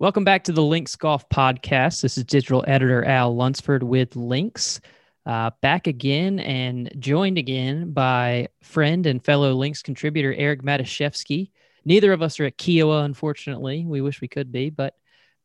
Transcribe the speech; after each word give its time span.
Welcome 0.00 0.22
back 0.22 0.44
to 0.44 0.52
the 0.52 0.62
Links 0.62 0.94
Golf 0.94 1.28
Podcast. 1.28 2.02
This 2.02 2.16
is 2.16 2.22
digital 2.22 2.64
editor 2.68 3.04
Al 3.04 3.34
Lunsford 3.34 3.82
with 3.82 4.14
Links. 4.14 4.80
Uh, 5.26 5.50
back 5.60 5.88
again 5.88 6.38
and 6.38 6.88
joined 7.00 7.36
again 7.36 7.90
by 7.90 8.46
friend 8.62 9.06
and 9.06 9.24
fellow 9.24 9.54
Links 9.54 9.82
contributor 9.82 10.32
Eric 10.34 10.62
Matuszewski. 10.62 11.50
Neither 11.84 12.12
of 12.12 12.22
us 12.22 12.38
are 12.38 12.44
at 12.44 12.56
Kiawah, 12.58 13.06
unfortunately. 13.06 13.86
We 13.86 14.00
wish 14.00 14.20
we 14.20 14.28
could 14.28 14.52
be, 14.52 14.70
but 14.70 14.94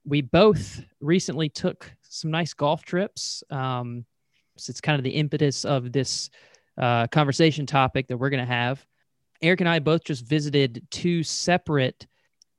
we 0.05 0.21
both 0.21 0.83
recently 1.01 1.49
took 1.49 1.91
some 2.03 2.29
nice 2.29 2.53
golf 2.53 2.85
trips. 2.85 3.43
Um, 3.49 4.05
so 4.59 4.69
it's 4.69 4.81
kind 4.81 4.99
of 4.99 5.03
the 5.03 5.15
impetus 5.15 5.65
of 5.65 5.91
this 5.91 6.29
uh, 6.77 7.07
conversation 7.07 7.65
topic 7.65 8.07
that 8.07 8.17
we're 8.17 8.29
going 8.29 8.45
to 8.45 8.53
have. 8.53 8.85
Eric 9.41 9.61
and 9.61 9.69
I 9.69 9.79
both 9.79 10.03
just 10.03 10.27
visited 10.27 10.85
two 10.91 11.23
separate 11.23 12.05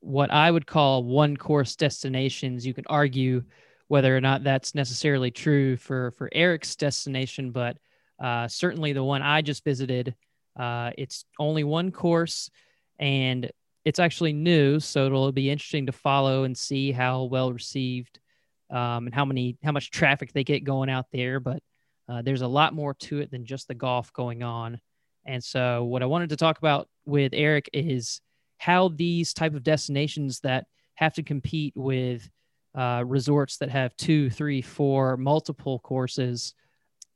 what 0.04 0.30
I 0.30 0.50
would 0.50 0.66
call 0.66 1.02
one 1.02 1.36
course 1.36 1.76
destinations. 1.76 2.66
You 2.66 2.74
can 2.74 2.84
argue 2.88 3.42
whether 3.88 4.14
or 4.16 4.20
not 4.20 4.44
that's 4.44 4.74
necessarily 4.74 5.30
true 5.30 5.76
for 5.76 6.10
for 6.12 6.28
Eric's 6.32 6.76
destination, 6.76 7.50
but 7.50 7.78
uh, 8.22 8.46
certainly 8.48 8.92
the 8.92 9.02
one 9.02 9.22
I 9.22 9.42
just 9.42 9.64
visited, 9.64 10.14
uh, 10.58 10.90
it's 10.96 11.24
only 11.38 11.64
one 11.64 11.90
course, 11.90 12.50
and 12.98 13.50
it's 13.84 13.98
actually 13.98 14.32
new, 14.32 14.78
so 14.78 15.06
it'll 15.06 15.32
be 15.32 15.50
interesting 15.50 15.86
to 15.86 15.92
follow 15.92 16.44
and 16.44 16.56
see 16.56 16.92
how 16.92 17.24
well 17.24 17.52
received 17.52 18.18
um, 18.70 19.06
and 19.06 19.14
how 19.14 19.24
many 19.24 19.56
how 19.64 19.72
much 19.72 19.90
traffic 19.90 20.32
they 20.32 20.44
get 20.44 20.64
going 20.64 20.90
out 20.90 21.06
there. 21.12 21.40
But 21.40 21.62
uh, 22.08 22.22
there's 22.22 22.42
a 22.42 22.48
lot 22.48 22.74
more 22.74 22.94
to 22.94 23.20
it 23.20 23.30
than 23.30 23.46
just 23.46 23.68
the 23.68 23.74
golf 23.74 24.12
going 24.12 24.42
on. 24.42 24.80
And 25.24 25.42
so, 25.42 25.84
what 25.84 26.02
I 26.02 26.06
wanted 26.06 26.28
to 26.30 26.36
talk 26.36 26.58
about 26.58 26.88
with 27.06 27.32
Eric 27.34 27.70
is 27.72 28.20
how 28.58 28.88
these 28.88 29.34
type 29.34 29.54
of 29.54 29.62
destinations 29.62 30.40
that 30.40 30.66
have 30.94 31.14
to 31.14 31.22
compete 31.22 31.72
with 31.76 32.28
uh, 32.74 33.04
resorts 33.06 33.58
that 33.58 33.70
have 33.70 33.96
two, 33.96 34.30
three, 34.30 34.62
four, 34.62 35.16
multiple 35.16 35.78
courses, 35.80 36.54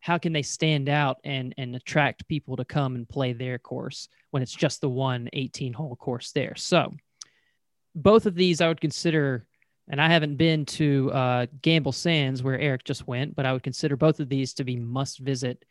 how 0.00 0.18
can 0.18 0.32
they 0.32 0.42
stand 0.42 0.88
out 0.88 1.18
and 1.24 1.54
and 1.58 1.74
attract 1.74 2.28
people 2.28 2.56
to 2.56 2.64
come 2.64 2.94
and 2.94 3.08
play 3.08 3.32
their 3.32 3.58
course 3.58 4.08
when 4.30 4.42
it's 4.42 4.54
just 4.54 4.80
the 4.80 4.88
one 4.88 5.28
18 5.32 5.72
hole 5.72 5.96
course 5.96 6.32
there? 6.32 6.54
So 6.56 6.94
both 7.94 8.26
of 8.26 8.34
these 8.34 8.60
I 8.60 8.68
would 8.68 8.80
consider, 8.80 9.46
and 9.88 10.00
I 10.00 10.08
haven't 10.08 10.36
been 10.36 10.64
to 10.66 11.10
uh, 11.12 11.46
Gamble 11.62 11.92
Sands 11.92 12.42
where 12.42 12.58
Eric 12.58 12.84
just 12.84 13.08
went, 13.08 13.34
but 13.34 13.46
I 13.46 13.52
would 13.52 13.62
consider 13.62 13.96
both 13.96 14.20
of 14.20 14.28
these 14.28 14.54
to 14.54 14.64
be 14.64 14.76
must 14.76 15.18
visit 15.18 15.64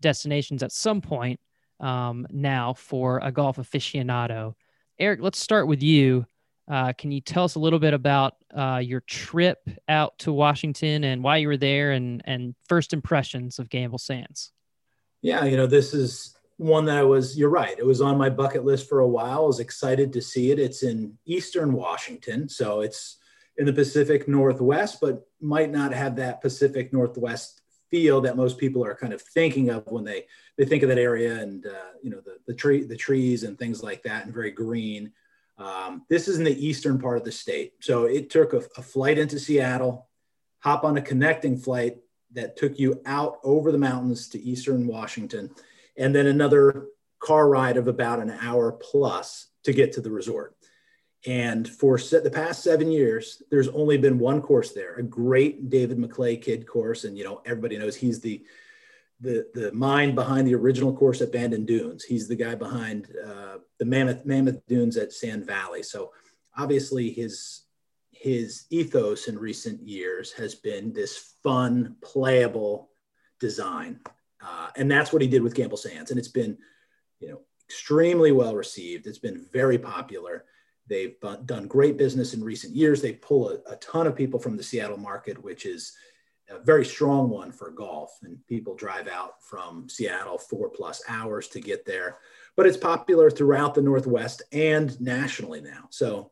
destinations 0.00 0.62
at 0.62 0.72
some 0.72 1.00
point 1.00 1.38
um, 1.80 2.26
now 2.30 2.72
for 2.74 3.18
a 3.22 3.30
golf 3.30 3.56
aficionado. 3.56 4.54
Eric, 4.98 5.20
let's 5.20 5.38
start 5.38 5.66
with 5.66 5.82
you. 5.82 6.26
Uh, 6.68 6.92
can 6.94 7.12
you 7.12 7.20
tell 7.20 7.44
us 7.44 7.54
a 7.54 7.60
little 7.60 7.78
bit 7.78 7.94
about 7.94 8.36
uh, 8.56 8.80
your 8.82 9.00
trip 9.00 9.68
out 9.88 10.18
to 10.18 10.32
Washington 10.32 11.04
and 11.04 11.22
why 11.22 11.36
you 11.36 11.48
were 11.48 11.56
there 11.56 11.92
and, 11.92 12.22
and 12.24 12.54
first 12.68 12.92
impressions 12.92 13.58
of 13.58 13.68
Gamble 13.68 13.98
Sands? 13.98 14.52
Yeah, 15.22 15.44
you 15.44 15.56
know, 15.56 15.66
this 15.66 15.94
is 15.94 16.36
one 16.56 16.86
that 16.86 16.96
I 16.96 17.02
was, 17.02 17.38
you're 17.38 17.50
right, 17.50 17.78
it 17.78 17.86
was 17.86 18.00
on 18.00 18.16
my 18.16 18.30
bucket 18.30 18.64
list 18.64 18.88
for 18.88 19.00
a 19.00 19.08
while. 19.08 19.44
I 19.44 19.46
was 19.46 19.60
excited 19.60 20.12
to 20.14 20.22
see 20.22 20.50
it. 20.50 20.58
It's 20.58 20.82
in 20.82 21.16
Eastern 21.26 21.72
Washington. 21.72 22.48
So 22.48 22.80
it's 22.80 23.18
in 23.58 23.66
the 23.66 23.72
Pacific 23.72 24.26
Northwest, 24.26 24.98
but 25.00 25.26
might 25.40 25.70
not 25.70 25.92
have 25.92 26.16
that 26.16 26.40
Pacific 26.40 26.92
Northwest 26.92 27.60
that 28.04 28.36
most 28.36 28.58
people 28.58 28.84
are 28.84 28.94
kind 28.94 29.12
of 29.12 29.22
thinking 29.22 29.70
of 29.70 29.86
when 29.86 30.04
they 30.04 30.26
they 30.56 30.64
think 30.64 30.82
of 30.82 30.88
that 30.88 30.98
area 30.98 31.40
and 31.40 31.66
uh, 31.66 31.92
you 32.02 32.10
know 32.10 32.20
the 32.20 32.38
the 32.46 32.54
tree 32.54 32.84
the 32.84 32.96
trees 32.96 33.42
and 33.42 33.58
things 33.58 33.82
like 33.82 34.02
that 34.02 34.24
and 34.24 34.34
very 34.34 34.50
green. 34.50 35.12
Um, 35.58 36.04
this 36.10 36.28
is 36.28 36.36
in 36.36 36.44
the 36.44 36.66
eastern 36.66 36.98
part 36.98 37.16
of 37.16 37.24
the 37.24 37.32
state, 37.32 37.74
so 37.80 38.04
it 38.04 38.28
took 38.28 38.52
a, 38.52 38.62
a 38.76 38.82
flight 38.82 39.18
into 39.18 39.38
Seattle, 39.38 40.08
hop 40.58 40.84
on 40.84 40.98
a 40.98 41.02
connecting 41.02 41.56
flight 41.56 41.96
that 42.32 42.56
took 42.56 42.78
you 42.78 43.00
out 43.06 43.38
over 43.42 43.72
the 43.72 43.78
mountains 43.78 44.28
to 44.30 44.40
eastern 44.40 44.86
Washington, 44.86 45.50
and 45.96 46.14
then 46.14 46.26
another 46.26 46.88
car 47.20 47.48
ride 47.48 47.78
of 47.78 47.88
about 47.88 48.20
an 48.20 48.30
hour 48.42 48.72
plus 48.72 49.48
to 49.64 49.72
get 49.72 49.92
to 49.92 50.00
the 50.00 50.10
resort. 50.10 50.55
And 51.24 51.68
for 51.68 51.98
the 51.98 52.30
past 52.32 52.62
seven 52.62 52.90
years, 52.90 53.42
there's 53.50 53.68
only 53.68 53.96
been 53.98 54.18
one 54.18 54.40
course 54.42 54.72
there, 54.72 54.94
a 54.96 55.02
great 55.02 55.70
David 55.70 55.98
McLay 55.98 56.40
Kidd 56.40 56.66
course. 56.66 57.04
And, 57.04 57.16
you 57.16 57.24
know, 57.24 57.42
everybody 57.44 57.78
knows 57.78 57.96
he's 57.96 58.20
the, 58.20 58.44
the, 59.20 59.48
the 59.54 59.72
mind 59.72 60.14
behind 60.14 60.46
the 60.46 60.54
original 60.54 60.94
course 60.94 61.20
at 61.22 61.32
Bandon 61.32 61.64
Dunes. 61.64 62.04
He's 62.04 62.28
the 62.28 62.36
guy 62.36 62.54
behind 62.54 63.08
uh, 63.26 63.58
the 63.78 63.84
Mammoth, 63.84 64.24
Mammoth 64.24 64.64
Dunes 64.66 64.96
at 64.96 65.12
Sand 65.12 65.46
Valley. 65.46 65.82
So 65.82 66.12
obviously 66.56 67.10
his, 67.10 67.62
his 68.12 68.66
ethos 68.70 69.26
in 69.26 69.38
recent 69.38 69.80
years 69.82 70.32
has 70.32 70.54
been 70.54 70.92
this 70.92 71.34
fun, 71.42 71.96
playable 72.02 72.90
design. 73.40 74.00
Uh, 74.40 74.68
and 74.76 74.90
that's 74.90 75.12
what 75.12 75.22
he 75.22 75.28
did 75.28 75.42
with 75.42 75.54
Gamble 75.54 75.76
Sands. 75.76 76.10
And 76.10 76.18
it's 76.18 76.28
been, 76.28 76.56
you 77.20 77.28
know, 77.28 77.40
extremely 77.68 78.30
well 78.32 78.54
received. 78.54 79.06
It's 79.06 79.18
been 79.18 79.44
very 79.52 79.78
popular. 79.78 80.44
They've 80.88 81.16
done 81.44 81.66
great 81.66 81.96
business 81.96 82.34
in 82.34 82.44
recent 82.44 82.74
years. 82.74 83.02
They 83.02 83.12
pull 83.12 83.50
a, 83.50 83.72
a, 83.72 83.76
ton 83.76 84.06
of 84.06 84.14
people 84.14 84.38
from 84.38 84.56
the 84.56 84.62
Seattle 84.62 84.96
market, 84.96 85.42
which 85.42 85.66
is 85.66 85.92
a 86.48 86.60
very 86.60 86.84
strong 86.84 87.28
one 87.28 87.50
for 87.50 87.70
golf. 87.70 88.16
And 88.22 88.38
people 88.46 88.74
drive 88.74 89.08
out 89.08 89.42
from 89.42 89.88
Seattle 89.88 90.38
four 90.38 90.68
plus 90.68 91.02
hours 91.08 91.48
to 91.48 91.60
get 91.60 91.84
there. 91.84 92.18
But 92.56 92.66
it's 92.66 92.76
popular 92.76 93.30
throughout 93.30 93.74
the 93.74 93.82
Northwest 93.82 94.42
and 94.52 94.98
nationally 95.00 95.60
now. 95.60 95.88
So 95.90 96.30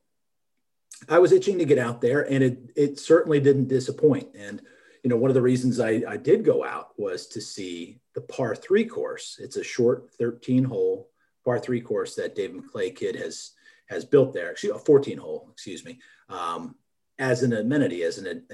I 1.09 1.19
was 1.19 1.33
itching 1.33 1.59
to 1.59 1.65
get 1.65 1.79
out 1.79 2.01
there, 2.01 2.23
and 2.31 2.43
it, 2.43 2.59
it 2.77 2.99
certainly 2.99 3.41
didn't 3.41 3.69
disappoint. 3.69 4.29
And 4.37 4.63
you 5.03 5.11
know, 5.11 5.17
one 5.17 5.31
of 5.31 5.35
the 5.35 5.43
reasons 5.43 5.81
I, 5.81 6.03
I 6.09 6.17
did 6.17 6.45
go 6.45 6.65
out 6.65 6.99
was 6.99 7.27
to 7.29 7.41
see 7.41 8.01
the 8.15 8.23
par 8.23 8.55
three 8.57 8.87
course. 8.87 9.39
It's 9.41 9.57
a 9.57 9.65
short 9.65 10.11
13 10.15 10.65
hole 10.65 11.11
par 11.45 11.59
three 11.59 11.83
course 11.83 12.15
that 12.15 12.35
Dave 12.35 12.53
McLay 12.53 12.95
Kidd 12.95 13.17
has 13.17 13.51
has 13.87 14.05
built 14.05 14.33
there, 14.33 14.53
a 14.53 14.79
14 14.79 15.19
hole, 15.19 15.49
excuse 15.53 15.85
me, 15.85 15.99
um, 16.29 16.75
as 17.19 17.43
an 17.43 17.53
amenity, 17.53 18.03
as 18.03 18.19
an, 18.19 18.45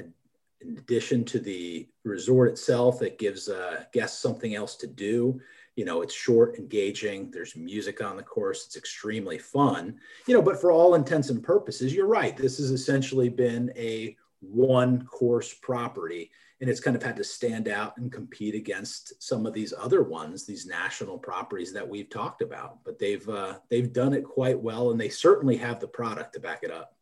in 0.60 0.76
addition 0.76 1.24
to 1.24 1.38
the 1.38 1.88
resort 2.04 2.50
itself, 2.50 3.02
it 3.02 3.18
gives 3.18 3.48
uh, 3.48 3.84
guests 3.92 4.20
something 4.20 4.54
else 4.54 4.76
to 4.76 4.86
do. 4.86 5.40
You 5.76 5.84
know, 5.84 6.02
it's 6.02 6.12
short, 6.12 6.58
engaging. 6.58 7.30
There's 7.30 7.56
music 7.56 8.02
on 8.02 8.16
the 8.16 8.22
course. 8.22 8.66
It's 8.66 8.76
extremely 8.76 9.38
fun. 9.38 9.98
You 10.26 10.34
know, 10.34 10.42
but 10.42 10.60
for 10.60 10.70
all 10.70 10.94
intents 10.94 11.30
and 11.30 11.42
purposes, 11.42 11.94
you're 11.94 12.06
right. 12.06 12.36
This 12.36 12.58
has 12.58 12.70
essentially 12.70 13.28
been 13.28 13.72
a 13.76 14.16
one 14.40 15.06
course 15.06 15.54
property 15.54 16.30
and 16.60 16.68
it's 16.68 16.80
kind 16.80 16.96
of 16.96 17.02
had 17.02 17.16
to 17.16 17.24
stand 17.24 17.68
out 17.68 17.96
and 17.96 18.12
compete 18.12 18.54
against 18.54 19.22
some 19.22 19.46
of 19.46 19.54
these 19.54 19.72
other 19.76 20.02
ones 20.02 20.44
these 20.44 20.66
national 20.66 21.18
properties 21.18 21.72
that 21.72 21.88
we've 21.88 22.10
talked 22.10 22.42
about. 22.42 22.84
But 22.84 22.98
they've 22.98 23.26
uh, 23.28 23.58
they've 23.70 23.92
done 23.92 24.12
it 24.12 24.24
quite 24.24 24.60
well 24.60 24.90
and 24.90 25.00
they 25.00 25.08
certainly 25.08 25.56
have 25.56 25.80
the 25.80 25.88
product 25.88 26.34
to 26.34 26.40
back 26.40 26.60
it 26.62 26.70
up. 26.70 26.94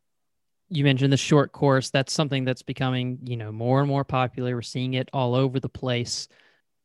You 0.69 0.83
mentioned 0.83 1.11
the 1.11 1.17
short 1.17 1.51
course. 1.51 1.89
That's 1.89 2.13
something 2.13 2.45
that's 2.45 2.61
becoming 2.61 3.19
you 3.23 3.37
know 3.37 3.51
more 3.51 3.79
and 3.79 3.87
more 3.87 4.05
popular. 4.05 4.55
We're 4.55 4.61
seeing 4.61 4.93
it 4.93 5.09
all 5.13 5.35
over 5.35 5.59
the 5.59 5.69
place. 5.69 6.27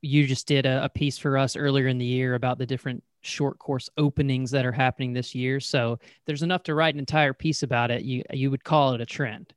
You 0.00 0.26
just 0.26 0.46
did 0.46 0.66
a, 0.66 0.84
a 0.84 0.88
piece 0.88 1.16
for 1.16 1.38
us 1.38 1.56
earlier 1.56 1.86
in 1.86 1.98
the 1.98 2.04
year 2.04 2.34
about 2.34 2.58
the 2.58 2.66
different 2.66 3.02
short 3.22 3.58
course 3.58 3.88
openings 3.96 4.50
that 4.50 4.66
are 4.66 4.72
happening 4.72 5.12
this 5.12 5.34
year. 5.34 5.58
So 5.60 5.98
there's 6.26 6.42
enough 6.42 6.62
to 6.64 6.74
write 6.74 6.94
an 6.94 7.00
entire 7.00 7.32
piece 7.32 7.62
about 7.62 7.91
it. 7.91 8.02
You 8.02 8.24
you 8.32 8.50
would 8.50 8.64
call 8.64 8.94
it 8.94 9.00
a 9.00 9.06
trend 9.06 9.54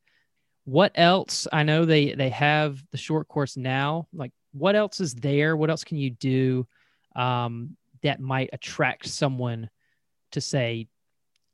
what 0.67 0.91
else 0.95 1.47
i 1.53 1.63
know 1.63 1.85
they 1.85 2.13
they 2.13 2.29
have 2.29 2.83
the 2.91 2.97
short 2.97 3.27
course 3.27 3.55
now 3.57 4.07
like 4.13 4.31
what 4.57 4.75
else 4.75 4.99
is 4.99 5.13
there? 5.13 5.55
What 5.55 5.69
else 5.69 5.83
can 5.83 5.97
you 5.97 6.09
do 6.09 6.67
um, 7.15 7.77
that 8.03 8.19
might 8.19 8.49
attract 8.53 9.07
someone 9.07 9.69
to 10.31 10.41
say 10.41 10.87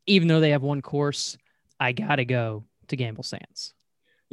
even 0.06 0.28
though 0.28 0.40
they 0.40 0.50
have 0.50 0.64
one 0.64 0.82
course 0.82 1.38
i 1.80 1.92
gotta 1.92 2.26
go 2.26 2.66
to 2.88 2.96
gamble 2.96 3.24
sands 3.24 3.74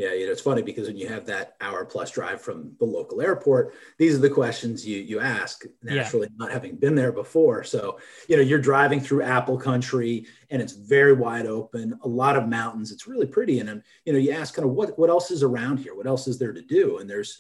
yeah, 0.01 0.15
you 0.15 0.25
know, 0.25 0.33
it's 0.33 0.41
funny 0.41 0.63
because 0.63 0.87
when 0.87 0.97
you 0.97 1.09
have 1.09 1.27
that 1.27 1.57
hour 1.61 1.85
plus 1.85 2.11
drive 2.11 2.41
from 2.41 2.73
the 2.79 2.87
local 2.87 3.21
airport, 3.21 3.75
these 3.99 4.15
are 4.15 4.21
the 4.21 4.31
questions 4.31 4.87
you 4.87 4.97
you 4.97 5.21
ask 5.21 5.65
naturally, 5.83 6.27
yeah. 6.31 6.37
not 6.39 6.51
having 6.51 6.77
been 6.77 6.95
there 6.95 7.13
before. 7.13 7.65
So, 7.65 7.99
you 8.27 8.37
know, 8.37 8.43
you're 8.43 8.59
driving 8.59 9.03
through 9.03 9.25
apple 9.25 9.59
country 9.59 10.25
and 10.49 10.63
it's 10.63 10.73
very 10.73 11.13
wide 11.13 11.45
open, 11.45 11.99
a 12.03 12.09
lot 12.09 12.39
of 12.39 12.49
mountains. 12.49 12.93
It's 12.93 13.07
really 13.07 13.27
pretty. 13.27 13.61
And, 13.61 13.83
you 14.07 14.15
know, 14.15 14.19
you 14.19 14.33
ask 14.33 14.55
kind 14.55 14.67
of 14.67 14.75
what 14.75 14.99
what 14.99 15.11
else 15.11 15.31
is 15.31 15.43
around 15.43 15.77
here? 15.81 15.95
What 15.95 16.07
else 16.07 16.27
is 16.27 16.39
there 16.39 16.55
to 16.55 16.63
do? 16.63 16.97
And 16.97 17.11
there's 17.11 17.39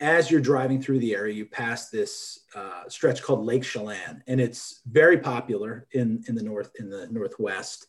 as 0.00 0.32
you're 0.32 0.40
driving 0.40 0.82
through 0.82 0.98
the 0.98 1.14
area, 1.14 1.32
you 1.32 1.46
pass 1.46 1.90
this 1.90 2.40
uh, 2.56 2.88
stretch 2.88 3.22
called 3.22 3.44
Lake 3.44 3.62
Chelan, 3.62 4.24
and 4.26 4.40
it's 4.40 4.80
very 4.84 5.18
popular 5.18 5.86
in 5.92 6.24
in 6.26 6.34
the 6.34 6.42
north 6.42 6.72
in 6.80 6.90
the 6.90 7.06
northwest 7.06 7.86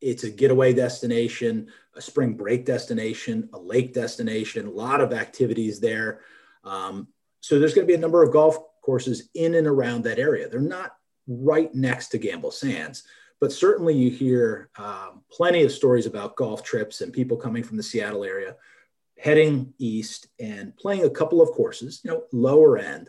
it's 0.00 0.24
a 0.24 0.30
getaway 0.30 0.72
destination, 0.72 1.68
a 1.94 2.00
spring 2.00 2.34
break 2.34 2.64
destination, 2.64 3.48
a 3.52 3.58
lake 3.58 3.94
destination, 3.94 4.66
a 4.66 4.70
lot 4.70 5.00
of 5.00 5.12
activities 5.12 5.80
there. 5.80 6.20
Um, 6.64 7.08
so 7.40 7.58
there's 7.58 7.74
going 7.74 7.86
to 7.86 7.90
be 7.90 7.96
a 7.96 8.00
number 8.00 8.22
of 8.22 8.32
golf 8.32 8.58
courses 8.82 9.30
in 9.34 9.54
and 9.54 9.66
around 9.66 10.04
that 10.04 10.18
area. 10.18 10.48
They're 10.48 10.60
not 10.60 10.96
right 11.26 11.74
next 11.74 12.08
to 12.08 12.18
Gamble 12.18 12.50
Sands, 12.50 13.04
but 13.40 13.52
certainly 13.52 13.94
you 13.94 14.10
hear 14.10 14.70
um, 14.78 15.22
plenty 15.30 15.62
of 15.62 15.72
stories 15.72 16.06
about 16.06 16.36
golf 16.36 16.62
trips 16.62 17.00
and 17.00 17.12
people 17.12 17.36
coming 17.36 17.62
from 17.62 17.76
the 17.76 17.82
Seattle 17.82 18.24
area 18.24 18.56
heading 19.18 19.72
east 19.78 20.28
and 20.38 20.76
playing 20.76 21.04
a 21.04 21.10
couple 21.10 21.40
of 21.40 21.50
courses, 21.50 22.00
you 22.04 22.10
know, 22.10 22.24
lower 22.32 22.78
end 22.78 23.08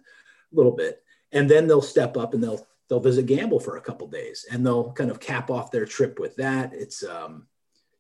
a 0.51 0.55
little 0.55 0.71
bit. 0.71 1.03
And 1.31 1.49
then 1.49 1.67
they'll 1.67 1.81
step 1.81 2.15
up 2.15 2.33
and 2.33 2.41
they'll 2.41 2.65
they'll 2.89 2.99
visit 2.99 3.25
Gamble 3.25 3.59
for 3.59 3.77
a 3.77 3.81
couple 3.81 4.07
days 4.07 4.45
and 4.51 4.65
they'll 4.65 4.91
kind 4.93 5.11
of 5.11 5.19
cap 5.19 5.49
off 5.49 5.71
their 5.71 5.85
trip 5.85 6.19
with 6.19 6.35
that. 6.37 6.73
It's 6.73 7.03
um, 7.03 7.47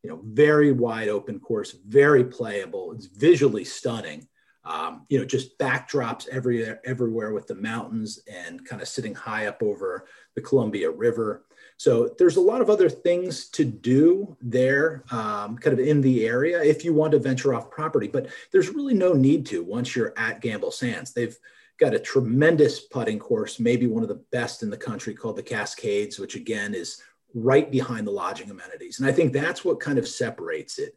you 0.03 0.09
know, 0.09 0.21
very 0.23 0.71
wide 0.71 1.09
open 1.09 1.39
course, 1.39 1.75
very 1.87 2.23
playable. 2.23 2.93
It's 2.93 3.07
visually 3.07 3.65
stunning. 3.65 4.27
Um, 4.63 5.05
you 5.07 5.17
know, 5.17 5.23
just 5.23 5.57
backdrops 5.59 6.27
everywhere, 6.27 6.81
everywhere 6.85 7.33
with 7.33 7.47
the 7.47 7.55
mountains 7.55 8.19
and 8.27 8.65
kind 8.65 8.81
of 8.81 8.87
sitting 8.89 9.15
high 9.15 9.47
up 9.47 9.63
over 9.63 10.07
the 10.35 10.41
Columbia 10.41 10.91
River. 10.91 11.45
So 11.77 12.13
there's 12.17 12.35
a 12.35 12.41
lot 12.41 12.59
of 12.59 12.69
other 12.69 12.89
things 12.89 13.47
to 13.49 13.63
do 13.63 14.35
there, 14.41 15.05
um, 15.09 15.57
kind 15.57 15.79
of 15.79 15.85
in 15.85 16.01
the 16.01 16.25
area 16.25 16.61
if 16.61 16.83
you 16.83 16.93
want 16.93 17.11
to 17.13 17.19
venture 17.19 17.53
off 17.53 17.71
property. 17.71 18.07
But 18.07 18.27
there's 18.51 18.69
really 18.69 18.93
no 18.93 19.13
need 19.13 19.45
to 19.47 19.63
once 19.63 19.95
you're 19.95 20.13
at 20.17 20.41
Gamble 20.41 20.71
Sands. 20.71 21.13
They've 21.13 21.37
got 21.79 21.93
a 21.93 21.99
tremendous 21.99 22.79
putting 22.79 23.19
course, 23.19 23.59
maybe 23.59 23.87
one 23.87 24.03
of 24.03 24.09
the 24.09 24.23
best 24.31 24.63
in 24.63 24.69
the 24.69 24.77
country, 24.77 25.13
called 25.13 25.35
the 25.35 25.43
Cascades, 25.43 26.19
which 26.19 26.35
again 26.35 26.73
is 26.73 27.01
right 27.33 27.69
behind 27.69 28.07
the 28.07 28.11
lodging 28.11 28.49
amenities. 28.49 28.99
And 28.99 29.07
I 29.07 29.11
think 29.11 29.33
that's 29.33 29.63
what 29.63 29.79
kind 29.79 29.97
of 29.97 30.07
separates 30.07 30.79
it, 30.79 30.95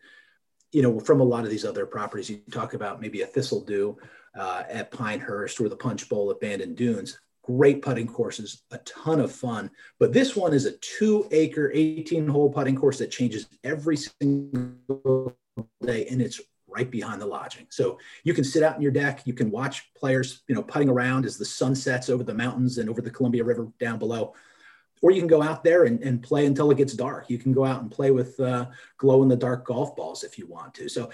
you 0.72 0.82
know, 0.82 0.98
from 1.00 1.20
a 1.20 1.24
lot 1.24 1.44
of 1.44 1.50
these 1.50 1.64
other 1.64 1.86
properties. 1.86 2.30
You 2.30 2.40
talk 2.50 2.74
about 2.74 3.00
maybe 3.00 3.22
a 3.22 3.26
Thistle 3.26 3.64
Dhu 3.64 3.96
uh, 4.38 4.62
at 4.68 4.90
Pinehurst 4.90 5.60
or 5.60 5.68
the 5.68 5.76
Punch 5.76 6.08
Bowl 6.08 6.30
at 6.30 6.40
Bandon 6.40 6.74
Dunes. 6.74 7.20
Great 7.42 7.82
putting 7.82 8.06
courses, 8.06 8.62
a 8.70 8.78
ton 8.78 9.20
of 9.20 9.32
fun. 9.32 9.70
But 9.98 10.12
this 10.12 10.36
one 10.36 10.54
is 10.54 10.66
a 10.66 10.76
two 10.78 11.26
acre, 11.30 11.70
18 11.74 12.28
hole 12.28 12.50
putting 12.50 12.76
course 12.76 12.98
that 12.98 13.10
changes 13.10 13.46
every 13.64 13.96
single 13.96 15.36
day. 15.82 16.06
And 16.06 16.22
it's 16.22 16.40
right 16.70 16.90
behind 16.90 17.20
the 17.20 17.26
lodging. 17.26 17.66
So 17.70 17.98
you 18.24 18.34
can 18.34 18.44
sit 18.44 18.62
out 18.62 18.76
in 18.76 18.82
your 18.82 18.92
deck. 18.92 19.22
You 19.24 19.34
can 19.34 19.50
watch 19.50 19.92
players, 19.94 20.42
you 20.48 20.54
know, 20.54 20.62
putting 20.62 20.88
around 20.88 21.26
as 21.26 21.36
the 21.36 21.44
sun 21.44 21.74
sets 21.74 22.08
over 22.08 22.24
the 22.24 22.34
mountains 22.34 22.78
and 22.78 22.88
over 22.88 23.02
the 23.02 23.10
Columbia 23.10 23.44
River 23.44 23.68
down 23.78 23.98
below 23.98 24.34
or 25.02 25.10
you 25.10 25.20
can 25.20 25.28
go 25.28 25.42
out 25.42 25.64
there 25.64 25.84
and, 25.84 26.02
and 26.02 26.22
play 26.22 26.46
until 26.46 26.70
it 26.70 26.76
gets 26.76 26.92
dark. 26.92 27.30
You 27.30 27.38
can 27.38 27.52
go 27.52 27.64
out 27.64 27.80
and 27.82 27.90
play 27.90 28.10
with 28.10 28.38
uh, 28.38 28.66
glow 28.98 29.22
in 29.22 29.28
the 29.28 29.36
dark 29.36 29.64
golf 29.64 29.96
balls 29.96 30.24
if 30.24 30.38
you 30.38 30.46
want 30.46 30.74
to. 30.74 30.88
So 30.88 31.10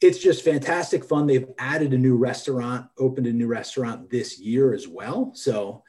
it's 0.00 0.18
just 0.18 0.44
fantastic 0.44 1.04
fun. 1.04 1.26
They've 1.26 1.48
added 1.58 1.94
a 1.94 1.98
new 1.98 2.16
restaurant, 2.16 2.88
opened 2.98 3.26
a 3.26 3.32
new 3.32 3.46
restaurant 3.46 4.10
this 4.10 4.38
year 4.38 4.74
as 4.74 4.88
well. 4.88 5.32
So 5.34 5.84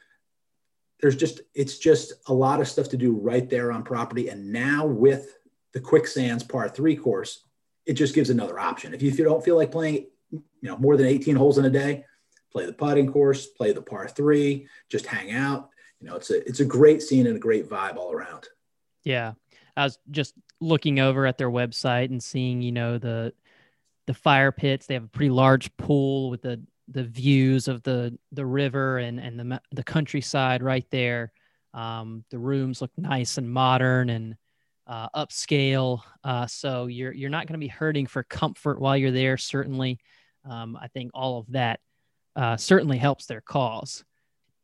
there's 1.00 1.16
just, 1.16 1.40
it's 1.54 1.78
just 1.78 2.14
a 2.28 2.32
lot 2.32 2.60
of 2.60 2.68
stuff 2.68 2.88
to 2.90 2.96
do 2.96 3.12
right 3.12 3.48
there 3.50 3.72
on 3.72 3.82
property. 3.82 4.28
And 4.28 4.52
now 4.52 4.86
with 4.86 5.36
the 5.72 5.80
quicksands 5.80 6.44
par 6.44 6.68
three 6.68 6.96
course, 6.96 7.44
it 7.86 7.94
just 7.94 8.14
gives 8.14 8.30
another 8.30 8.58
option. 8.58 8.94
If 8.94 9.02
you, 9.02 9.12
don't 9.12 9.44
feel 9.44 9.56
like 9.56 9.70
playing, 9.70 10.06
you 10.30 10.42
know, 10.62 10.76
more 10.78 10.96
than 10.96 11.06
18 11.06 11.36
holes 11.36 11.58
in 11.58 11.64
a 11.64 11.70
day, 11.70 12.04
play 12.52 12.66
the 12.66 12.72
putting 12.72 13.12
course, 13.12 13.46
play 13.46 13.72
the 13.72 13.82
par 13.82 14.08
three, 14.08 14.68
just 14.88 15.06
hang 15.06 15.32
out 15.32 15.70
you 16.04 16.10
know, 16.10 16.16
it's 16.16 16.30
a 16.30 16.46
it's 16.46 16.60
a 16.60 16.66
great 16.66 17.00
scene 17.00 17.26
and 17.26 17.36
a 17.36 17.40
great 17.40 17.66
vibe 17.66 17.96
all 17.96 18.12
around. 18.12 18.46
Yeah, 19.04 19.32
I 19.74 19.84
was 19.84 19.98
just 20.10 20.34
looking 20.60 21.00
over 21.00 21.24
at 21.24 21.38
their 21.38 21.50
website 21.50 22.10
and 22.10 22.22
seeing, 22.22 22.60
you 22.60 22.72
know, 22.72 22.98
the 22.98 23.32
the 24.06 24.12
fire 24.12 24.52
pits. 24.52 24.86
They 24.86 24.94
have 24.94 25.04
a 25.04 25.08
pretty 25.08 25.30
large 25.30 25.74
pool 25.78 26.28
with 26.28 26.42
the 26.42 26.60
the 26.88 27.04
views 27.04 27.68
of 27.68 27.82
the 27.84 28.18
the 28.32 28.44
river 28.44 28.98
and 28.98 29.18
and 29.18 29.40
the 29.40 29.62
the 29.72 29.82
countryside 29.82 30.62
right 30.62 30.86
there. 30.90 31.32
Um, 31.72 32.24
the 32.30 32.38
rooms 32.38 32.82
look 32.82 32.92
nice 32.98 33.38
and 33.38 33.50
modern 33.50 34.10
and 34.10 34.36
uh, 34.86 35.08
upscale. 35.10 36.00
Uh, 36.22 36.46
so 36.46 36.86
you're 36.86 37.12
you're 37.12 37.30
not 37.30 37.46
going 37.46 37.58
to 37.58 37.64
be 37.64 37.68
hurting 37.68 38.06
for 38.06 38.22
comfort 38.22 38.80
while 38.80 38.96
you're 38.96 39.10
there. 39.10 39.36
Certainly, 39.36 39.98
um, 40.48 40.76
I 40.80 40.88
think 40.88 41.10
all 41.14 41.38
of 41.38 41.52
that 41.52 41.80
uh, 42.36 42.56
certainly 42.56 42.98
helps 42.98 43.26
their 43.26 43.40
cause 43.40 44.04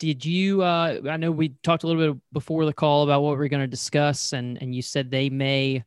did 0.01 0.25
you 0.25 0.63
uh, 0.63 0.99
i 1.09 1.17
know 1.17 1.31
we 1.31 1.51
talked 1.63 1.85
a 1.85 1.87
little 1.87 2.15
bit 2.15 2.23
before 2.33 2.65
the 2.65 2.73
call 2.73 3.05
about 3.05 3.23
what 3.23 3.39
we 3.39 3.45
are 3.45 3.49
going 3.49 3.63
to 3.63 3.69
discuss 3.69 4.33
and 4.33 4.61
and 4.61 4.75
you 4.75 4.83
said 4.83 5.11
they 5.11 5.31
may 5.31 5.85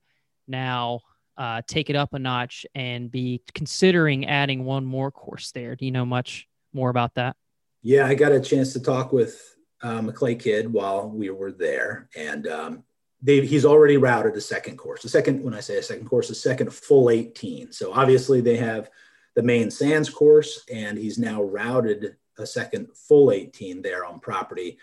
now 0.48 1.02
uh, 1.36 1.62
take 1.68 1.90
it 1.90 1.96
up 1.96 2.14
a 2.14 2.20
notch 2.20 2.64
and 2.76 3.10
be 3.12 3.42
considering 3.56 4.28
adding 4.28 4.64
one 4.64 4.86
more 4.86 5.12
course 5.12 5.52
there 5.52 5.76
do 5.76 5.84
you 5.84 5.92
know 5.92 6.06
much 6.06 6.48
more 6.74 6.90
about 6.90 7.14
that 7.16 7.36
yeah 7.82 8.06
i 8.06 8.14
got 8.14 8.32
a 8.32 8.40
chance 8.40 8.72
to 8.72 8.80
talk 8.80 9.12
with 9.12 9.50
uh, 9.82 10.00
McLay 10.00 10.40
Kidd 10.40 10.72
while 10.72 11.10
we 11.10 11.30
were 11.30 11.52
there 11.52 12.08
and 12.16 12.48
um, 12.48 12.84
they, 13.26 13.46
he's 13.46 13.66
already 13.66 13.96
routed 13.96 14.34
the 14.34 14.42
second 14.42 14.78
course 14.78 15.02
the 15.02 15.10
second 15.10 15.44
when 15.44 15.54
i 15.54 15.60
say 15.60 15.78
a 15.78 15.84
second 15.84 16.08
course 16.08 16.28
the 16.28 16.36
second 16.36 16.74
full 16.74 17.10
18 17.10 17.72
so 17.72 17.94
obviously 17.94 18.42
they 18.42 18.58
have 18.58 18.90
the 19.36 19.44
main 19.44 19.72
sands 19.72 20.10
course 20.10 20.64
and 20.72 20.98
he's 20.98 21.18
now 21.18 21.42
routed 21.42 22.16
a 22.38 22.46
second 22.46 22.88
full 22.96 23.32
18 23.32 23.82
there 23.82 24.06
on 24.06 24.20
property, 24.20 24.78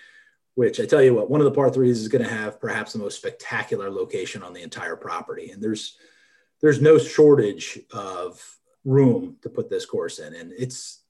which 0.55 0.81
I 0.81 0.87
tell 0.87 1.03
you 1.03 1.15
what, 1.15 1.31
one 1.31 1.41
of 1.41 1.45
the 1.45 1.53
par 1.53 1.71
threes 1.71 2.01
is 2.01 2.09
going 2.09 2.25
to 2.25 2.31
have 2.31 2.61
perhaps 2.61 2.93
the 2.93 2.99
most 2.99 3.17
spectacular 3.17 3.91
location 3.91 4.43
on 4.43 4.53
the 4.53 4.63
entire 4.63 4.97
property. 4.97 5.51
And 5.51 5.63
there's 5.63 5.97
there's 6.61 6.81
no 6.81 6.99
shortage 6.99 7.81
of 7.91 8.59
room 8.85 9.37
to 9.43 9.49
put 9.49 9.71
this 9.71 9.87
course 9.87 10.19
in. 10.19 10.35
And 10.35 10.53
it's 10.53 11.01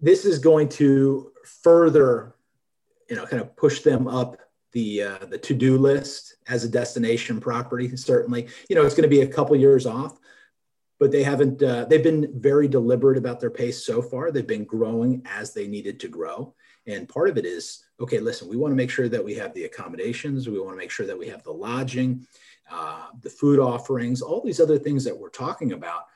this 0.00 0.24
is 0.24 0.38
going 0.38 0.68
to 0.70 1.32
further, 1.62 2.34
you 3.08 3.16
know, 3.16 3.26
kind 3.26 3.42
of 3.42 3.56
push 3.56 3.80
them 3.80 4.06
up 4.06 4.38
the 4.74 5.02
uh, 5.02 5.18
the 5.30 5.38
to-do 5.38 5.78
list 5.78 6.34
as 6.48 6.64
a 6.64 6.68
destination 6.68 7.40
property. 7.40 7.96
Certainly, 7.96 8.48
you 8.68 8.76
know, 8.76 8.84
it's 8.84 8.94
going 8.94 9.08
to 9.08 9.16
be 9.16 9.22
a 9.22 9.26
couple 9.26 9.56
years 9.56 9.86
off, 9.86 10.18
but 11.00 11.10
they 11.10 11.22
haven't 11.22 11.62
uh, 11.62 11.86
they've 11.86 12.02
been 12.02 12.38
very 12.38 12.68
deliberate 12.68 13.16
about 13.16 13.40
their 13.40 13.50
pace 13.50 13.86
so 13.86 14.02
far. 14.02 14.30
They've 14.30 14.46
been 14.46 14.64
growing 14.64 15.22
as 15.24 15.54
they 15.54 15.66
needed 15.66 15.98
to 16.00 16.08
grow. 16.08 16.54
And 16.86 17.08
part 17.08 17.30
of 17.30 17.38
it 17.38 17.46
is 17.46 17.84
okay 17.98 18.18
listen 18.18 18.48
we 18.48 18.56
want 18.56 18.72
to 18.72 18.76
make 18.76 18.90
sure 18.90 19.08
that 19.08 19.24
we 19.24 19.34
have 19.36 19.54
the 19.54 19.64
accommodations. 19.64 20.48
We 20.48 20.60
want 20.60 20.72
to 20.72 20.78
make 20.78 20.90
sure 20.90 21.06
that 21.06 21.18
we 21.18 21.28
have 21.28 21.42
the 21.44 21.52
lodging 21.52 22.26
uh, 22.70 23.06
the 23.22 23.30
food 23.30 23.60
offerings 23.60 24.20
all 24.20 24.42
these 24.42 24.60
other 24.60 24.78
things 24.78 25.04
that 25.04 25.16
we're 25.16 25.30
talking 25.30 25.72
about 25.72 26.06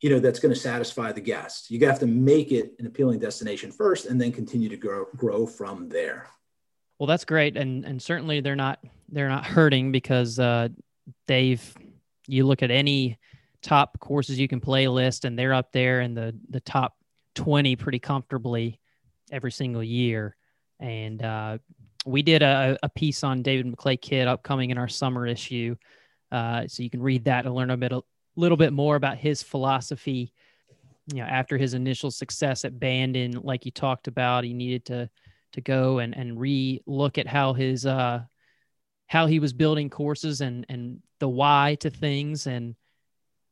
you 0.00 0.10
know 0.10 0.18
that's 0.18 0.38
going 0.38 0.54
to 0.54 0.60
satisfy 0.60 1.12
the 1.12 1.20
guest. 1.20 1.70
You 1.70 1.84
have 1.86 1.98
to 2.00 2.06
make 2.06 2.52
it 2.52 2.74
an 2.78 2.86
appealing 2.86 3.20
destination 3.20 3.72
first 3.72 4.06
and 4.06 4.20
then 4.20 4.32
continue 4.32 4.68
to 4.68 4.76
grow 4.76 5.06
grow 5.16 5.46
from 5.46 5.88
there 5.88 6.28
well 7.00 7.08
that's 7.08 7.24
great 7.24 7.56
and 7.56 7.84
and 7.84 8.00
certainly 8.00 8.40
they're 8.40 8.54
not 8.54 8.78
they're 9.08 9.28
not 9.28 9.44
hurting 9.44 9.90
because 9.90 10.38
uh, 10.38 10.68
they've 11.26 11.74
you 12.28 12.46
look 12.46 12.62
at 12.62 12.70
any 12.70 13.18
top 13.62 13.98
courses 14.00 14.38
you 14.38 14.48
can 14.48 14.60
play 14.60 14.88
list, 14.88 15.24
and 15.24 15.38
they're 15.38 15.54
up 15.54 15.72
there 15.72 16.00
in 16.00 16.14
the 16.14 16.34
the 16.48 16.60
top 16.60 16.96
20 17.34 17.76
pretty 17.76 17.98
comfortably 17.98 18.80
every 19.30 19.52
single 19.52 19.82
year. 19.82 20.36
And 20.78 21.22
uh, 21.22 21.58
we 22.06 22.22
did 22.22 22.42
a, 22.42 22.78
a, 22.82 22.88
piece 22.88 23.22
on 23.22 23.42
David 23.42 23.66
McLay 23.66 24.00
Kidd 24.00 24.26
upcoming 24.26 24.70
in 24.70 24.78
our 24.78 24.88
summer 24.88 25.26
issue, 25.26 25.76
uh, 26.32 26.66
so 26.66 26.82
you 26.82 26.90
can 26.90 27.02
read 27.02 27.24
that 27.24 27.44
and 27.44 27.54
learn 27.54 27.70
a 27.70 27.76
bit 27.76 27.92
a 27.92 28.02
little 28.36 28.56
bit 28.56 28.72
more 28.72 28.96
about 28.96 29.18
his 29.18 29.42
philosophy. 29.42 30.32
You 31.12 31.22
know, 31.22 31.24
after 31.24 31.58
his 31.58 31.74
initial 31.74 32.10
success 32.10 32.64
at 32.64 32.78
Bandon, 32.78 33.40
like 33.42 33.64
you 33.64 33.72
talked 33.72 34.06
about, 34.06 34.44
he 34.44 34.54
needed 34.54 34.86
to 34.86 35.10
to 35.52 35.60
go 35.60 35.98
and 35.98 36.16
and 36.16 36.38
re 36.38 36.80
look 36.86 37.18
at 37.18 37.26
how 37.26 37.52
his 37.52 37.86
uh 37.86 38.20
how 39.06 39.26
he 39.26 39.40
was 39.40 39.52
building 39.52 39.90
courses 39.90 40.40
and 40.40 40.66
and 40.68 41.00
the 41.18 41.28
why 41.28 41.76
to 41.80 41.90
things 41.90 42.46
and 42.46 42.76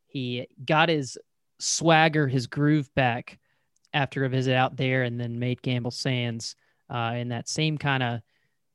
he 0.06 0.46
got 0.64 0.88
his 0.88 1.18
swagger, 1.58 2.26
his 2.26 2.46
groove 2.46 2.92
back 2.94 3.38
after 3.92 4.24
a 4.24 4.28
visit 4.28 4.54
out 4.54 4.76
there, 4.76 5.02
and 5.02 5.20
then 5.20 5.38
made 5.38 5.62
Gamble 5.62 5.90
Sands 5.90 6.56
uh, 6.88 7.14
in 7.16 7.28
that 7.28 7.48
same 7.48 7.78
kind 7.78 8.02
of 8.02 8.20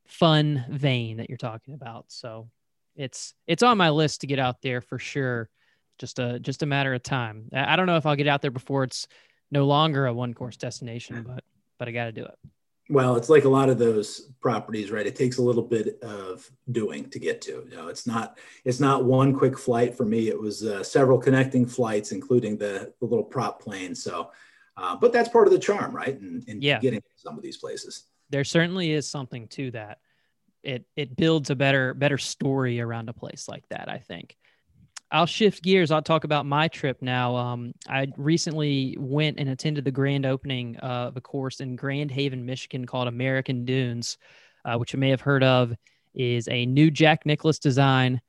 fun 0.06 0.64
vein 0.70 1.16
that 1.16 1.28
you're 1.28 1.36
talking 1.36 1.74
about. 1.74 2.06
So 2.08 2.48
it's 2.94 3.34
it's 3.46 3.62
on 3.62 3.78
my 3.78 3.90
list 3.90 4.20
to 4.20 4.26
get 4.26 4.38
out 4.38 4.62
there 4.62 4.80
for 4.80 4.98
sure. 4.98 5.48
Just 5.98 6.18
a 6.18 6.38
just 6.38 6.62
a 6.62 6.66
matter 6.66 6.94
of 6.94 7.02
time. 7.02 7.48
I 7.52 7.76
don't 7.76 7.86
know 7.86 7.96
if 7.96 8.06
I'll 8.06 8.16
get 8.16 8.28
out 8.28 8.42
there 8.42 8.50
before 8.50 8.84
it's 8.84 9.06
no 9.50 9.66
longer 9.66 10.06
a 10.06 10.14
one 10.14 10.34
course 10.34 10.56
destination, 10.56 11.24
but 11.26 11.44
but 11.78 11.88
I 11.88 11.92
got 11.92 12.06
to 12.06 12.12
do 12.12 12.24
it 12.24 12.38
well 12.90 13.16
it's 13.16 13.28
like 13.28 13.44
a 13.44 13.48
lot 13.48 13.68
of 13.68 13.78
those 13.78 14.32
properties 14.40 14.90
right? 14.90 15.06
It 15.06 15.16
takes 15.16 15.38
a 15.38 15.42
little 15.42 15.62
bit 15.62 15.98
of 16.02 16.48
doing 16.70 17.08
to 17.10 17.18
get 17.18 17.40
to 17.42 17.66
you 17.70 17.76
know 17.76 17.88
it's 17.88 18.06
not 18.06 18.38
it's 18.64 18.80
not 18.80 19.04
one 19.04 19.34
quick 19.34 19.58
flight 19.58 19.96
for 19.96 20.04
me. 20.04 20.28
It 20.28 20.38
was 20.38 20.64
uh, 20.64 20.84
several 20.84 21.18
connecting 21.18 21.66
flights 21.66 22.12
including 22.12 22.58
the, 22.58 22.92
the 23.00 23.06
little 23.06 23.24
prop 23.24 23.62
plane. 23.62 23.94
So 23.94 24.30
uh, 24.76 24.96
but 24.96 25.12
that's 25.12 25.28
part 25.28 25.46
of 25.46 25.52
the 25.52 25.58
charm 25.58 25.96
right? 25.96 26.20
And, 26.20 26.44
and 26.46 26.62
yeah. 26.62 26.78
getting 26.78 27.02
some 27.16 27.36
of 27.36 27.42
these 27.42 27.56
places. 27.56 28.04
There 28.30 28.44
certainly 28.44 28.90
is 28.90 29.08
something 29.08 29.48
to 29.48 29.70
that. 29.70 29.98
It 30.62 30.84
it 30.94 31.16
builds 31.16 31.50
a 31.50 31.56
better 31.56 31.94
better 31.94 32.18
story 32.18 32.80
around 32.80 33.08
a 33.08 33.12
place 33.12 33.48
like 33.48 33.68
that 33.68 33.90
i 33.90 33.98
think 33.98 34.34
I'll 35.14 35.26
shift 35.26 35.62
gears. 35.62 35.92
I'll 35.92 36.02
talk 36.02 36.24
about 36.24 36.44
my 36.44 36.66
trip 36.66 37.00
now. 37.00 37.36
Um, 37.36 37.72
I 37.88 38.08
recently 38.16 38.96
went 38.98 39.38
and 39.38 39.48
attended 39.48 39.84
the 39.84 39.92
grand 39.92 40.26
opening 40.26 40.76
of 40.78 41.16
a 41.16 41.20
course 41.20 41.60
in 41.60 41.76
Grand 41.76 42.10
Haven, 42.10 42.44
Michigan 42.44 42.84
called 42.84 43.06
American 43.06 43.64
Dunes, 43.64 44.18
uh, 44.64 44.76
which 44.76 44.92
you 44.92 44.98
may 44.98 45.10
have 45.10 45.20
heard 45.20 45.44
of. 45.44 45.72
is 46.14 46.48
a 46.48 46.66
new 46.66 46.90
Jack 46.90 47.26
Nicklaus 47.26 47.60
design. 47.60 48.20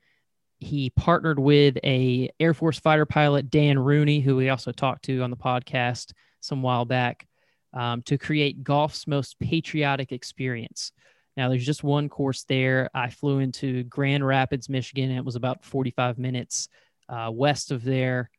He 0.59 0.91
partnered 0.91 1.39
with 1.39 1.77
a 1.83 2.29
Air 2.39 2.53
Force 2.53 2.77
fighter 2.77 3.07
pilot, 3.07 3.49
Dan 3.49 3.79
Rooney, 3.79 4.19
who 4.19 4.35
we 4.35 4.49
also 4.49 4.71
talked 4.71 5.05
to 5.05 5.21
on 5.21 5.31
the 5.31 5.37
podcast 5.37 6.13
some 6.39 6.61
while 6.61 6.85
back, 6.85 7.27
um, 7.73 8.03
to 8.03 8.19
create 8.19 8.63
golf's 8.63 9.07
most 9.07 9.39
patriotic 9.39 10.11
experience. 10.11 10.91
Now, 11.37 11.49
there's 11.49 11.65
just 11.65 11.83
one 11.83 12.07
course 12.07 12.43
there. 12.43 12.89
I 12.93 13.09
flew 13.09 13.39
into 13.39 13.83
Grand 13.83 14.25
Rapids, 14.25 14.69
Michigan. 14.69 15.11
It 15.11 15.25
was 15.25 15.35
about 15.35 15.65
45 15.65 16.17
minutes 16.17 16.69
uh, 17.09 17.29
west 17.31 17.71
of 17.71 17.83
there. 17.83 18.29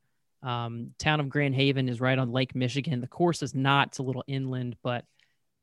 Um, 0.42 0.92
town 0.98 1.20
of 1.20 1.28
Grand 1.28 1.54
Haven 1.54 1.88
is 1.88 2.00
right 2.00 2.18
on 2.18 2.32
Lake 2.32 2.54
Michigan. 2.54 3.00
The 3.00 3.06
course 3.06 3.42
is 3.42 3.54
not; 3.54 3.88
it's 3.88 3.98
a 3.98 4.02
little 4.02 4.24
inland, 4.26 4.76
but 4.82 5.04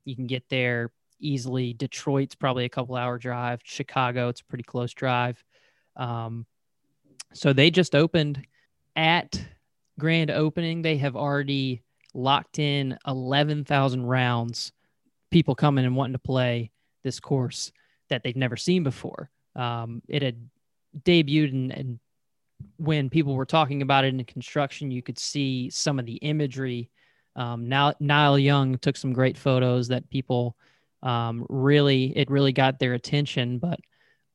you 0.04 0.14
can 0.14 0.26
get 0.26 0.44
there 0.48 0.92
easily. 1.18 1.72
Detroit's 1.72 2.34
probably 2.34 2.64
a 2.64 2.68
couple 2.68 2.94
hour 2.94 3.18
drive. 3.18 3.60
Chicago, 3.64 4.28
it's 4.28 4.40
a 4.40 4.44
pretty 4.44 4.64
close 4.64 4.92
drive. 4.92 5.42
Um, 5.96 6.46
so 7.32 7.52
they 7.52 7.70
just 7.70 7.94
opened 7.94 8.46
at 8.94 9.42
grand 9.98 10.30
opening. 10.30 10.82
They 10.82 10.98
have 10.98 11.16
already 11.16 11.82
locked 12.12 12.58
in 12.58 12.98
11,000 13.06 14.04
rounds. 14.04 14.72
People 15.30 15.54
coming 15.54 15.84
and 15.84 15.96
wanting 15.96 16.12
to 16.12 16.18
play 16.18 16.70
this 17.04 17.20
course 17.20 17.70
that 18.08 18.22
they've 18.22 18.36
never 18.36 18.56
seen 18.56 18.82
before. 18.82 19.30
Um, 19.54 20.02
it 20.08 20.22
had 20.22 20.48
debuted 21.04 21.52
and, 21.52 21.72
and 21.72 22.00
when 22.76 23.10
people 23.10 23.34
were 23.34 23.46
talking 23.46 23.82
about 23.82 24.04
it 24.04 24.14
in 24.14 24.24
construction, 24.24 24.90
you 24.90 25.02
could 25.02 25.18
see 25.18 25.70
some 25.70 25.98
of 25.98 26.06
the 26.06 26.16
imagery. 26.16 26.90
Um, 27.36 27.68
now, 27.68 27.94
Nile 28.00 28.38
Young 28.38 28.78
took 28.78 28.96
some 28.96 29.12
great 29.12 29.36
photos 29.36 29.88
that 29.88 30.08
people 30.10 30.56
um, 31.02 31.46
really, 31.48 32.16
it 32.16 32.30
really 32.30 32.52
got 32.52 32.78
their 32.78 32.94
attention. 32.94 33.58
But 33.58 33.80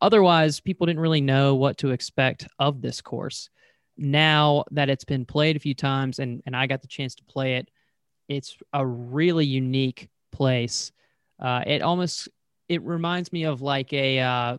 otherwise, 0.01 0.59
people 0.59 0.85
didn't 0.85 1.01
really 1.01 1.21
know 1.21 1.55
what 1.55 1.77
to 1.79 1.91
expect 1.91 2.47
of 2.59 2.81
this 2.81 3.01
course. 3.01 3.49
Now 3.97 4.63
that 4.71 4.89
it's 4.89 5.05
been 5.05 5.25
played 5.25 5.55
a 5.55 5.59
few 5.59 5.73
times 5.73 6.19
and, 6.19 6.41
and 6.45 6.55
I 6.55 6.67
got 6.67 6.81
the 6.81 6.87
chance 6.87 7.15
to 7.15 7.23
play 7.25 7.55
it, 7.55 7.69
it's 8.27 8.55
a 8.71 8.85
really 8.85 9.45
unique 9.45 10.09
place. 10.31 10.91
Uh, 11.39 11.63
it 11.65 11.81
almost 11.81 12.29
it 12.69 12.83
reminds 12.83 13.33
me 13.33 13.43
of 13.43 13.61
like 13.61 13.91
a 13.93 14.19
uh, 14.19 14.57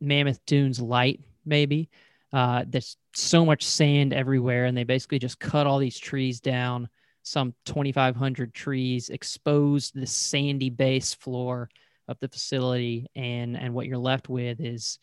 Mammoth 0.00 0.44
Dunes 0.44 0.80
light, 0.80 1.20
maybe. 1.46 1.88
Uh, 2.32 2.64
there's 2.66 2.96
so 3.14 3.46
much 3.46 3.64
sand 3.64 4.12
everywhere, 4.12 4.64
and 4.64 4.76
they 4.76 4.82
basically 4.82 5.20
just 5.20 5.38
cut 5.38 5.68
all 5.68 5.78
these 5.78 5.98
trees 5.98 6.40
down, 6.40 6.88
some 7.22 7.54
2,500 7.64 8.52
trees, 8.52 9.08
exposed 9.08 9.94
the 9.94 10.06
sandy 10.06 10.68
base 10.68 11.14
floor 11.14 11.70
of 12.08 12.18
the 12.20 12.28
facility, 12.28 13.06
and 13.14 13.56
and 13.56 13.72
what 13.72 13.86
you're 13.86 13.96
left 13.96 14.28
with 14.28 14.60
is 14.60 14.98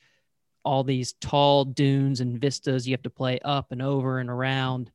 all 0.64 0.84
these 0.84 1.14
tall 1.14 1.66
dunes 1.66 2.20
and 2.20 2.40
vistas 2.40 2.88
you 2.88 2.94
have 2.94 3.02
to 3.02 3.10
play 3.10 3.40
up 3.44 3.72
and 3.72 3.82
over 3.82 4.20
and 4.20 4.30
around. 4.30 4.92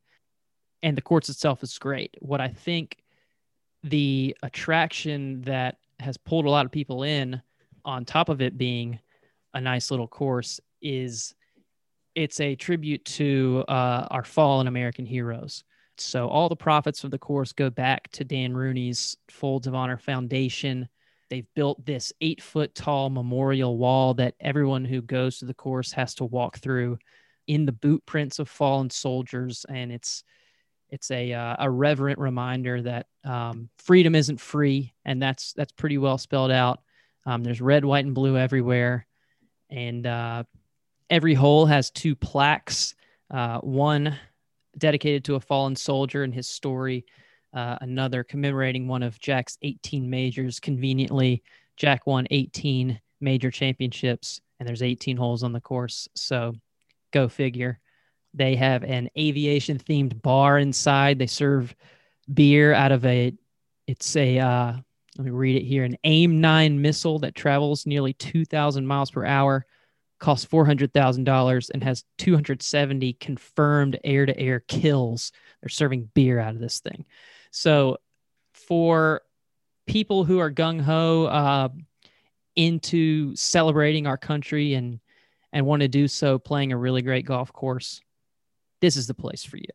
And 0.83 0.95
the 0.95 1.01
course 1.01 1.27
itself 1.27 1.63
is 1.63 1.77
great. 1.77 2.15
What 2.21 2.39
I 2.39 2.49
think 2.49 2.97
the 3.83 4.37
attraction 4.43 5.41
that 5.41 5.77
has 5.99 6.17
pulled 6.17 6.45
a 6.45 6.49
lot 6.49 6.65
of 6.65 6.71
people 6.71 7.03
in, 7.03 7.41
on 7.85 8.05
top 8.05 8.29
of 8.29 8.41
it 8.41 8.57
being 8.57 8.99
a 9.53 9.61
nice 9.61 9.91
little 9.91 10.07
course, 10.07 10.59
is 10.81 11.33
it's 12.15 12.39
a 12.39 12.55
tribute 12.55 13.05
to 13.05 13.63
uh, 13.67 14.07
our 14.09 14.23
fallen 14.23 14.67
American 14.67 15.05
heroes. 15.05 15.63
So 15.99 16.27
all 16.27 16.49
the 16.49 16.55
profits 16.55 17.03
of 17.03 17.11
the 17.11 17.17
course 17.17 17.53
go 17.53 17.69
back 17.69 18.09
to 18.11 18.23
Dan 18.23 18.53
Rooney's 18.53 19.17
Folds 19.29 19.67
of 19.67 19.75
Honor 19.75 19.97
Foundation. 19.97 20.87
They've 21.29 21.47
built 21.55 21.85
this 21.85 22.13
eight 22.21 22.41
foot 22.41 22.73
tall 22.75 23.09
memorial 23.09 23.77
wall 23.77 24.13
that 24.15 24.35
everyone 24.39 24.85
who 24.85 25.01
goes 25.01 25.39
to 25.39 25.45
the 25.45 25.53
course 25.53 25.91
has 25.91 26.15
to 26.15 26.25
walk 26.25 26.57
through 26.59 26.97
in 27.47 27.65
the 27.65 27.71
boot 27.71 28.05
prints 28.05 28.39
of 28.39 28.49
fallen 28.49 28.89
soldiers. 28.89 29.65
And 29.67 29.91
it's, 29.91 30.23
it's 30.89 31.11
a, 31.11 31.33
uh, 31.33 31.55
a 31.59 31.69
reverent 31.69 32.19
reminder 32.19 32.81
that 32.83 33.07
um, 33.23 33.69
freedom 33.77 34.15
isn't 34.15 34.39
free. 34.39 34.93
And 35.03 35.21
that's, 35.21 35.53
that's 35.53 35.73
pretty 35.73 35.97
well 35.97 36.17
spelled 36.17 36.51
out. 36.51 36.81
Um, 37.27 37.43
there's 37.43 37.61
red, 37.61 37.83
white, 37.83 38.05
and 38.05 38.15
blue 38.15 38.37
everywhere. 38.37 39.05
And 39.69 40.07
uh, 40.07 40.45
every 41.09 41.33
hole 41.33 41.65
has 41.65 41.91
two 41.91 42.15
plaques 42.15 42.95
uh, 43.29 43.59
one 43.59 44.17
dedicated 44.77 45.25
to 45.25 45.35
a 45.35 45.39
fallen 45.41 45.75
soldier 45.75 46.23
and 46.23 46.33
his 46.33 46.47
story, 46.47 47.05
uh, 47.53 47.77
another 47.81 48.23
commemorating 48.23 48.87
one 48.87 49.03
of 49.03 49.19
Jack's 49.19 49.57
18 49.61 50.09
majors. 50.09 50.61
Conveniently, 50.61 51.43
Jack 51.75 52.07
won 52.07 52.27
18 52.31 52.99
major 53.19 53.51
championships, 53.51 54.39
and 54.59 54.67
there's 54.67 54.81
18 54.81 55.17
holes 55.17 55.43
on 55.43 55.51
the 55.51 55.59
course. 55.59 56.07
So 56.15 56.53
go 57.11 57.27
figure. 57.27 57.79
They 58.33 58.55
have 58.55 58.83
an 58.83 59.09
aviation 59.17 59.79
themed 59.79 60.21
bar 60.21 60.59
inside. 60.59 61.19
They 61.19 61.27
serve 61.27 61.75
beer 62.33 62.73
out 62.73 62.93
of 62.93 63.05
a, 63.05 63.33
it's 63.87 64.15
a, 64.15 64.39
uh, 64.39 64.73
let 65.17 65.25
me 65.25 65.31
read 65.31 65.55
it 65.55 65.65
here 65.65 65.83
an 65.83 65.97
AIM 66.03 66.41
9 66.41 66.81
missile 66.81 67.19
that 67.19 67.33
travels 67.33 67.85
nearly 67.85 68.13
2,000 68.13 68.85
miles 68.85 69.09
per 69.09 69.25
hour 69.25 69.65
costs 70.19 70.45
$400,000 70.45 71.69
and 71.71 71.83
has 71.83 72.03
270 72.17 73.13
confirmed 73.13 73.99
air 74.03 74.25
to 74.25 74.37
air 74.39 74.59
kills. 74.61 75.31
They're 75.61 75.69
serving 75.69 76.09
beer 76.13 76.39
out 76.39 76.55
of 76.55 76.61
this 76.61 76.79
thing. 76.79 77.05
So, 77.51 77.97
for 78.53 79.21
people 79.85 80.23
who 80.23 80.39
are 80.39 80.51
gung 80.51 80.81
ho 80.81 81.25
uh, 81.25 81.69
into 82.55 83.35
celebrating 83.35 84.07
our 84.07 84.17
country 84.17 84.73
and 84.73 84.99
and 85.53 85.65
want 85.65 85.81
to 85.81 85.87
do 85.87 86.07
so 86.07 86.37
playing 86.37 86.73
a 86.73 86.77
really 86.77 87.01
great 87.01 87.25
golf 87.25 87.53
course, 87.53 88.01
this 88.81 88.97
is 88.97 89.07
the 89.07 89.13
place 89.13 89.43
for 89.43 89.57
you. 89.57 89.65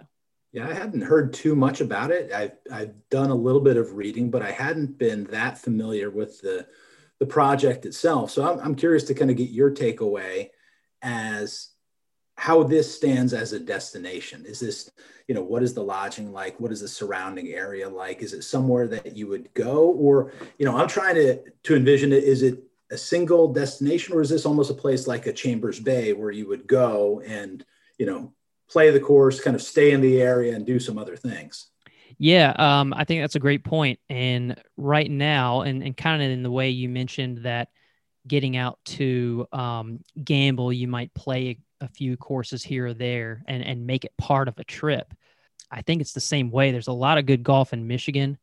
Yeah, 0.53 0.69
I 0.69 0.75
hadn't 0.75 1.01
heard 1.01 1.33
too 1.33 1.55
much 1.55 1.81
about 1.81 2.11
it. 2.11 2.31
I've, 2.31 2.53
I've 2.71 3.09
done 3.09 3.31
a 3.31 3.35
little 3.35 3.61
bit 3.61 3.79
of 3.79 3.95
reading, 3.95 4.31
but 4.31 4.43
I 4.43 4.51
hadn't 4.51 4.99
been 4.99 5.25
that 5.25 5.59
familiar 5.59 6.11
with 6.11 6.41
the 6.41 6.67
the 7.19 7.27
project 7.27 7.87
itself. 7.87 8.33
So 8.33 8.43
I'm, 8.43 8.59
I'm 8.59 8.75
curious 8.75 9.05
to 9.05 9.15
kind 9.15 9.31
of 9.31 9.37
get 9.37 9.51
your 9.51 9.71
takeaway 9.71 10.51
as 11.03 11.69
how 12.37 12.65
this 12.65 12.93
stands 12.93 13.33
as 13.33 13.53
a 13.53 13.61
destination. 13.61 14.45
Is 14.45 14.59
this, 14.59 14.91
you 15.29 15.35
know, 15.37 15.43
what 15.45 15.63
is 15.63 15.73
the 15.73 15.85
lodging 15.85 16.33
like? 16.33 16.59
What 16.59 16.73
is 16.73 16.81
the 16.81 16.89
surrounding 16.89 17.51
area 17.51 17.89
like? 17.89 18.23
Is 18.23 18.33
it 18.33 18.43
somewhere 18.43 18.89
that 18.89 19.17
you 19.17 19.29
would 19.29 19.55
go? 19.55 19.91
Or, 19.93 20.33
you 20.59 20.67
know, 20.67 20.77
I'm 20.77 20.89
trying 20.89 21.15
to 21.15 21.39
to 21.63 21.77
envision 21.77 22.13
it. 22.13 22.25
Is 22.25 22.43
it 22.43 22.59
a 22.91 22.99
single 22.99 23.53
destination 23.53 24.15
or 24.15 24.21
is 24.21 24.31
this 24.31 24.45
almost 24.45 24.73
a 24.73 24.75
place 24.75 25.07
like 25.07 25.27
a 25.29 25.33
Chambers 25.33 25.79
Bay 25.79 26.13
where 26.13 26.33
you 26.33 26.49
would 26.49 26.67
go 26.67 27.23
and, 27.25 27.65
you 27.99 28.07
know, 28.07 28.33
play 28.73 28.91
the 28.91 29.01
course, 29.01 29.41
kind 29.41 29.55
of 29.55 29.63
stay 29.63 29.93
in 29.93 30.01
the 30.01 30.21
area 30.21 30.55
and 30.55 30.67
do 30.67 30.81
some 30.81 30.99
other 30.99 31.17
things? 31.17 31.69
Yeah, 32.19 32.53
um, 32.57 32.95
I 32.95 33.05
think 33.05 33.23
that's 33.23 33.35
a 33.35 33.41
great 33.41 33.65
point. 33.65 33.99
And 34.09 34.61
right 34.77 35.11
now, 35.11 35.63
and, 35.63 35.83
and 35.83 35.97
kind 35.97 36.23
of 36.23 36.31
in 36.31 36.43
the 36.43 36.51
way 36.51 36.71
you 36.71 36.89
mentioned 36.89 37.39
that 37.39 37.69
getting 38.27 38.57
out 38.57 38.79
to 38.85 39.47
um, 39.53 40.01
gamble, 40.23 40.73
you 40.73 40.89
might 40.89 41.13
play 41.15 41.59
a, 41.81 41.89
few 41.89 42.17
courses 42.17 42.63
here 42.63 42.87
or 42.87 42.95
there 42.95 43.43
and, 43.49 43.65
and 43.65 43.85
make 43.89 44.05
it 44.05 44.17
part 44.17 44.47
of 44.47 44.57
a 44.59 44.65
trip. 44.65 45.13
I 45.69 45.83
think 45.83 46.01
it's 46.01 46.13
the 46.13 46.21
same 46.21 46.53
way. 46.53 46.71
There's 46.71 46.87
a 46.87 46.93
lot 46.93 47.19
of 47.19 47.27
good 47.27 47.43
golf 47.43 47.73
in 47.73 47.89
Michigan 47.89 48.39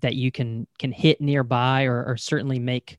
that 0.00 0.16
you 0.16 0.32
can 0.32 0.66
can 0.80 0.90
hit 0.90 1.20
nearby, 1.20 1.84
or, 1.84 2.04
or 2.04 2.16
certainly 2.16 2.58
make 2.58 2.98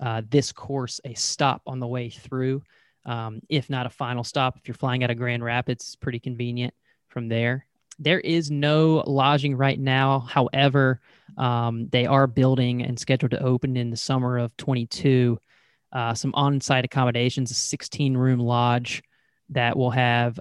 uh, 0.00 0.20
this 0.28 0.52
course 0.52 1.00
a 1.04 1.14
stop 1.14 1.62
on 1.66 1.80
the 1.80 1.86
way 1.86 2.10
through, 2.10 2.62
um, 3.04 3.40
if 3.48 3.68
not 3.70 3.86
a 3.86 3.90
final 3.90 4.24
stop. 4.24 4.56
If 4.56 4.68
you're 4.68 4.74
flying 4.74 5.04
out 5.04 5.10
of 5.10 5.16
Grand 5.16 5.44
Rapids, 5.44 5.84
it's 5.84 5.96
pretty 5.96 6.20
convenient 6.20 6.74
from 7.08 7.28
there. 7.28 7.66
There 7.98 8.20
is 8.20 8.50
no 8.50 9.04
lodging 9.06 9.56
right 9.56 9.78
now. 9.78 10.20
However, 10.20 11.00
um, 11.36 11.88
they 11.88 12.06
are 12.06 12.26
building 12.26 12.82
and 12.82 12.98
scheduled 12.98 13.32
to 13.32 13.42
open 13.42 13.76
in 13.76 13.90
the 13.90 13.96
summer 13.96 14.38
of 14.38 14.56
22 14.56 15.38
uh, 15.92 16.14
some 16.14 16.32
on 16.34 16.60
site 16.60 16.84
accommodations, 16.84 17.50
a 17.50 17.54
16 17.54 18.16
room 18.16 18.40
lodge 18.40 19.02
that 19.50 19.76
will 19.76 19.90
have 19.90 20.40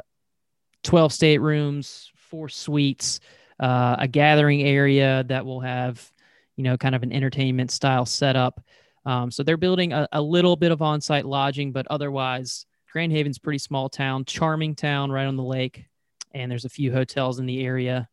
12 0.84 1.12
staterooms, 1.12 2.10
four 2.16 2.48
suites, 2.48 3.20
uh, 3.60 3.98
a 4.00 4.08
gathering 4.08 4.64
area 4.64 5.24
that 5.28 5.46
will 5.46 5.60
have, 5.60 6.12
you 6.56 6.64
know, 6.64 6.78
kind 6.78 6.96
of 6.96 7.04
an 7.04 7.12
entertainment 7.12 7.70
style 7.70 8.06
setup. 8.06 8.62
Um, 9.06 9.32
so 9.32 9.44
they're 9.44 9.58
building 9.58 9.94
a, 9.94 10.08
a 10.12 10.22
little 10.22 10.56
bit 10.56 10.72
of 10.72 10.82
on 10.82 11.02
site 11.02 11.26
lodging, 11.26 11.72
but 11.72 11.88
otherwise, 11.90 12.66
Grand 12.92 13.12
Haven's 13.12 13.40
pretty 13.40 13.58
small 13.58 13.90
town, 13.90 14.26
charming 14.26 14.76
town 14.76 15.12
right 15.12 15.26
on 15.26 15.38
the 15.38 15.44
lake 15.44 15.86
and 16.34 16.52
there's 16.52 16.66
a 16.66 16.70
few 16.70 16.92
hotels 16.92 17.40
in 17.40 17.46
the 17.46 17.66
area, 17.66 18.08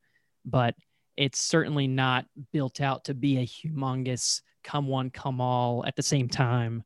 but 0.45 0.75
it's 1.17 1.41
certainly 1.41 1.87
not 1.87 2.27
built 2.53 2.81
out 2.81 3.05
to 3.05 3.15
be 3.15 3.39
a 3.39 3.47
humongous 3.47 4.43
come 4.65 4.87
one, 4.87 5.11
come 5.11 5.41
all 5.41 5.85
at 5.87 5.97
the 5.97 6.03
same 6.03 6.29
time 6.29 6.83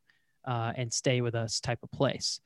uh, 0.47 0.73
and 0.77 0.93
stay 0.93 1.21
with 1.21 1.35
us 1.35 1.61
type 1.61 1.79
of 1.83 1.91
place. 1.91 2.41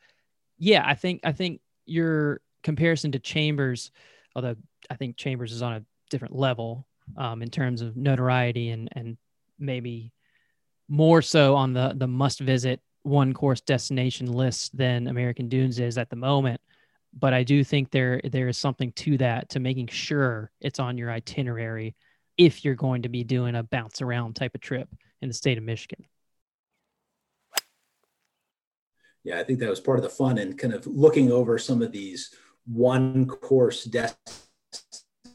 Yeah, 0.58 0.82
I 0.86 0.94
think 0.94 1.20
I 1.24 1.32
think 1.32 1.60
your 1.84 2.40
comparison 2.62 3.12
to 3.12 3.18
Chambers, 3.18 3.90
although 4.34 4.56
I 4.90 4.96
think 4.96 5.16
Chambers 5.16 5.52
is 5.52 5.62
on 5.62 5.74
a 5.74 5.84
different 6.10 6.34
level 6.34 6.86
um, 7.16 7.42
in 7.42 7.50
terms 7.50 7.82
of 7.82 7.96
notoriety 7.96 8.70
and 8.70 8.88
and 8.92 9.16
maybe 9.58 10.12
more 10.88 11.22
so 11.22 11.54
on 11.54 11.72
the 11.72 11.94
the 11.96 12.06
must 12.06 12.40
visit 12.40 12.80
one 13.02 13.32
course 13.32 13.60
destination 13.60 14.32
list 14.32 14.76
than 14.76 15.06
American 15.06 15.48
Dunes 15.48 15.78
is 15.78 15.98
at 15.98 16.10
the 16.10 16.16
moment. 16.16 16.60
But 17.18 17.32
I 17.32 17.44
do 17.44 17.64
think 17.64 17.90
there 17.90 18.20
there 18.24 18.48
is 18.48 18.58
something 18.58 18.92
to 18.92 19.18
that 19.18 19.50
to 19.50 19.60
making 19.60 19.88
sure 19.88 20.50
it's 20.60 20.80
on 20.80 20.98
your 20.98 21.10
itinerary 21.10 21.94
if 22.36 22.64
you're 22.64 22.74
going 22.74 23.02
to 23.02 23.08
be 23.08 23.24
doing 23.24 23.54
a 23.54 23.62
bounce 23.62 24.02
around 24.02 24.34
type 24.34 24.54
of 24.54 24.60
trip 24.60 24.88
in 25.22 25.28
the 25.28 25.34
state 25.34 25.56
of 25.56 25.64
Michigan. 25.64 26.04
Yeah, 29.24 29.40
I 29.40 29.44
think 29.44 29.58
that 29.60 29.70
was 29.70 29.80
part 29.80 29.98
of 29.98 30.04
the 30.04 30.10
fun 30.10 30.38
and 30.38 30.56
kind 30.56 30.72
of 30.72 30.86
looking 30.86 31.32
over 31.32 31.58
some 31.58 31.82
of 31.82 31.90
these 31.90 32.32
one 32.66 33.26
course 33.26 33.84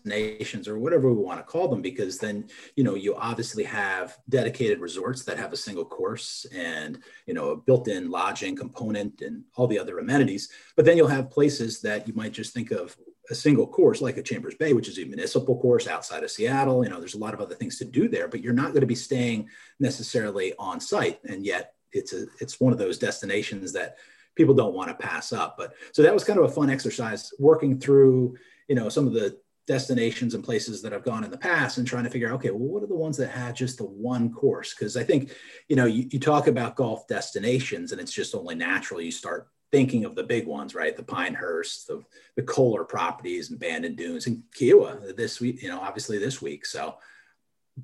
destinations 0.04 0.68
or 0.68 0.80
whatever 0.80 1.12
we 1.12 1.22
want 1.22 1.40
to 1.40 1.44
call 1.44 1.68
them 1.68 1.82
because 1.82 2.18
then 2.18 2.48
you 2.76 2.84
know 2.84 2.96
you 2.96 3.16
obviously 3.16 3.64
have 3.64 4.18
dedicated 4.30 4.80
resorts 4.80 5.24
that 5.24 5.38
have 5.38 5.54
a 5.54 5.58
single 5.58 5.86
course 5.86 6.46
and 6.56 7.00
you 7.26 7.34
know 7.34 7.50
a 7.50 7.58
built-in 7.58 8.10
lodging 8.10 8.56
component 8.56 9.22
and 9.22 9.44
all 9.56 9.68
the 9.68 9.80
other 9.80 10.00
amenities 10.00 10.50
but 10.76 10.86
then 10.86 10.98
you'll 10.98 11.08
have 11.08 11.30
places 11.30 11.82
that 11.82 12.08
you 12.08 12.14
might 12.14 12.32
just 12.32 12.54
think 12.54 12.72
of 12.72 12.96
a 13.30 13.36
single 13.36 13.68
course 13.68 14.02
like 14.02 14.18
a 14.18 14.24
Chambers 14.24 14.56
Bay, 14.56 14.74
which 14.74 14.90
is 14.90 14.98
a 14.98 15.06
municipal 15.06 15.58
course 15.58 15.88
outside 15.88 16.24
of 16.24 16.32
Seattle. 16.32 16.84
You 16.84 16.90
know, 16.90 17.00
there's 17.00 17.14
a 17.14 17.20
lot 17.20 17.34
of 17.34 17.40
other 17.40 17.56
things 17.56 17.78
to 17.78 17.86
do 17.86 18.10
there, 18.10 18.28
but 18.28 18.42
you're 18.42 18.52
not 18.52 18.70
going 18.70 18.82
to 18.82 18.88
be 18.88 18.96
staying 18.96 19.48
necessarily 19.80 20.54
on 20.60 20.82
site. 20.82 21.20
And 21.24 21.46
yet 21.46 21.76
it's 21.94 22.12
a 22.14 22.26
it's 22.42 22.60
one 22.60 22.74
of 22.74 22.80
those 22.80 22.98
destinations 22.98 23.72
that 23.74 23.98
people 24.36 24.54
don't 24.54 24.74
want 24.74 24.90
to 24.90 25.08
pass 25.08 25.32
up. 25.32 25.56
But 25.58 25.76
so 25.94 26.02
that 26.02 26.14
was 26.14 26.26
kind 26.26 26.40
of 26.40 26.46
a 26.46 26.54
fun 26.54 26.70
exercise 26.70 27.32
working 27.40 27.80
through, 27.80 28.36
you 28.68 28.76
know, 28.76 28.90
some 28.90 29.08
of 29.08 29.14
the 29.14 29.38
destinations 29.68 30.34
and 30.34 30.44
places 30.44 30.82
that 30.82 30.94
I've 30.94 31.04
gone 31.04 31.24
in 31.24 31.32
the 31.32 31.38
past 31.38 31.78
and 31.78 31.88
trying 31.88 32.04
to 32.04 32.10
figure 32.10 32.28
out, 32.28 32.36
okay, 32.36 32.50
well, 32.50 32.60
what 32.60 32.84
are 32.84 32.88
the 32.88 32.96
ones 32.96 33.18
that 33.18 33.30
had 33.30 33.56
just 33.56 33.78
the 33.78 33.86
one 33.86 34.32
course? 34.32 34.74
Because 34.74 34.98
I 34.98 35.04
think, 35.04 35.32
you 35.68 35.76
know, 35.76 35.86
you, 35.86 36.08
you 36.12 36.20
talk 36.20 36.48
about 36.48 36.76
golf 36.76 37.08
destinations 37.08 37.92
and 37.92 38.02
it's 38.02 38.12
just 38.12 38.36
only 38.36 38.56
natural 38.56 39.02
you 39.02 39.12
start 39.12 39.48
thinking 39.72 40.04
of 40.04 40.16
the 40.16 40.24
big 40.24 40.48
ones, 40.48 40.76
right? 40.76 40.96
The 40.96 41.04
Pinehurst, 41.04 41.88
the, 41.88 42.04
the 42.36 42.44
Kohler 42.44 42.84
properties 42.84 43.52
and 43.52 43.60
Bandon 43.60 43.96
Dunes 43.96 44.28
and 44.28 44.44
Kiawah 44.58 45.16
this 45.16 45.40
week, 45.40 45.62
you 45.62 45.70
know, 45.70 45.80
obviously 45.80 46.18
this 46.18 46.42
week. 46.42 46.66
So, 46.66 46.98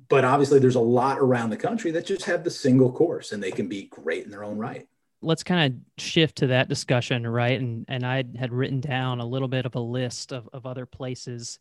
but 0.08 0.24
obviously 0.24 0.58
there's 0.58 0.74
a 0.74 0.80
lot 0.80 1.18
around 1.18 1.50
the 1.50 1.56
country 1.56 1.90
that 1.92 2.06
just 2.06 2.26
have 2.26 2.44
the 2.44 2.50
single 2.50 2.92
course 2.92 3.32
and 3.32 3.42
they 3.42 3.50
can 3.50 3.68
be 3.68 3.84
great 3.84 4.24
in 4.24 4.30
their 4.30 4.44
own 4.44 4.58
right. 4.58 4.86
Let's 5.20 5.42
kind 5.42 5.72
of 5.72 6.02
shift 6.02 6.36
to 6.36 6.48
that 6.48 6.68
discussion, 6.68 7.26
right? 7.26 7.58
And 7.58 7.84
and 7.88 8.06
I 8.06 8.24
had 8.38 8.52
written 8.52 8.80
down 8.80 9.20
a 9.20 9.26
little 9.26 9.48
bit 9.48 9.66
of 9.66 9.74
a 9.74 9.80
list 9.80 10.32
of, 10.32 10.48
of 10.52 10.66
other 10.66 10.86
places. 10.86 11.58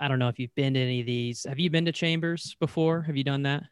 I 0.00 0.08
don't 0.08 0.18
know 0.18 0.28
if 0.28 0.38
you've 0.38 0.54
been 0.54 0.74
to 0.74 0.80
any 0.80 1.00
of 1.00 1.06
these. 1.06 1.44
Have 1.48 1.58
you 1.58 1.70
been 1.70 1.86
to 1.86 1.92
Chambers 1.92 2.56
before? 2.60 3.02
Have 3.02 3.16
you 3.16 3.24
done 3.24 3.42
that? 3.42 3.64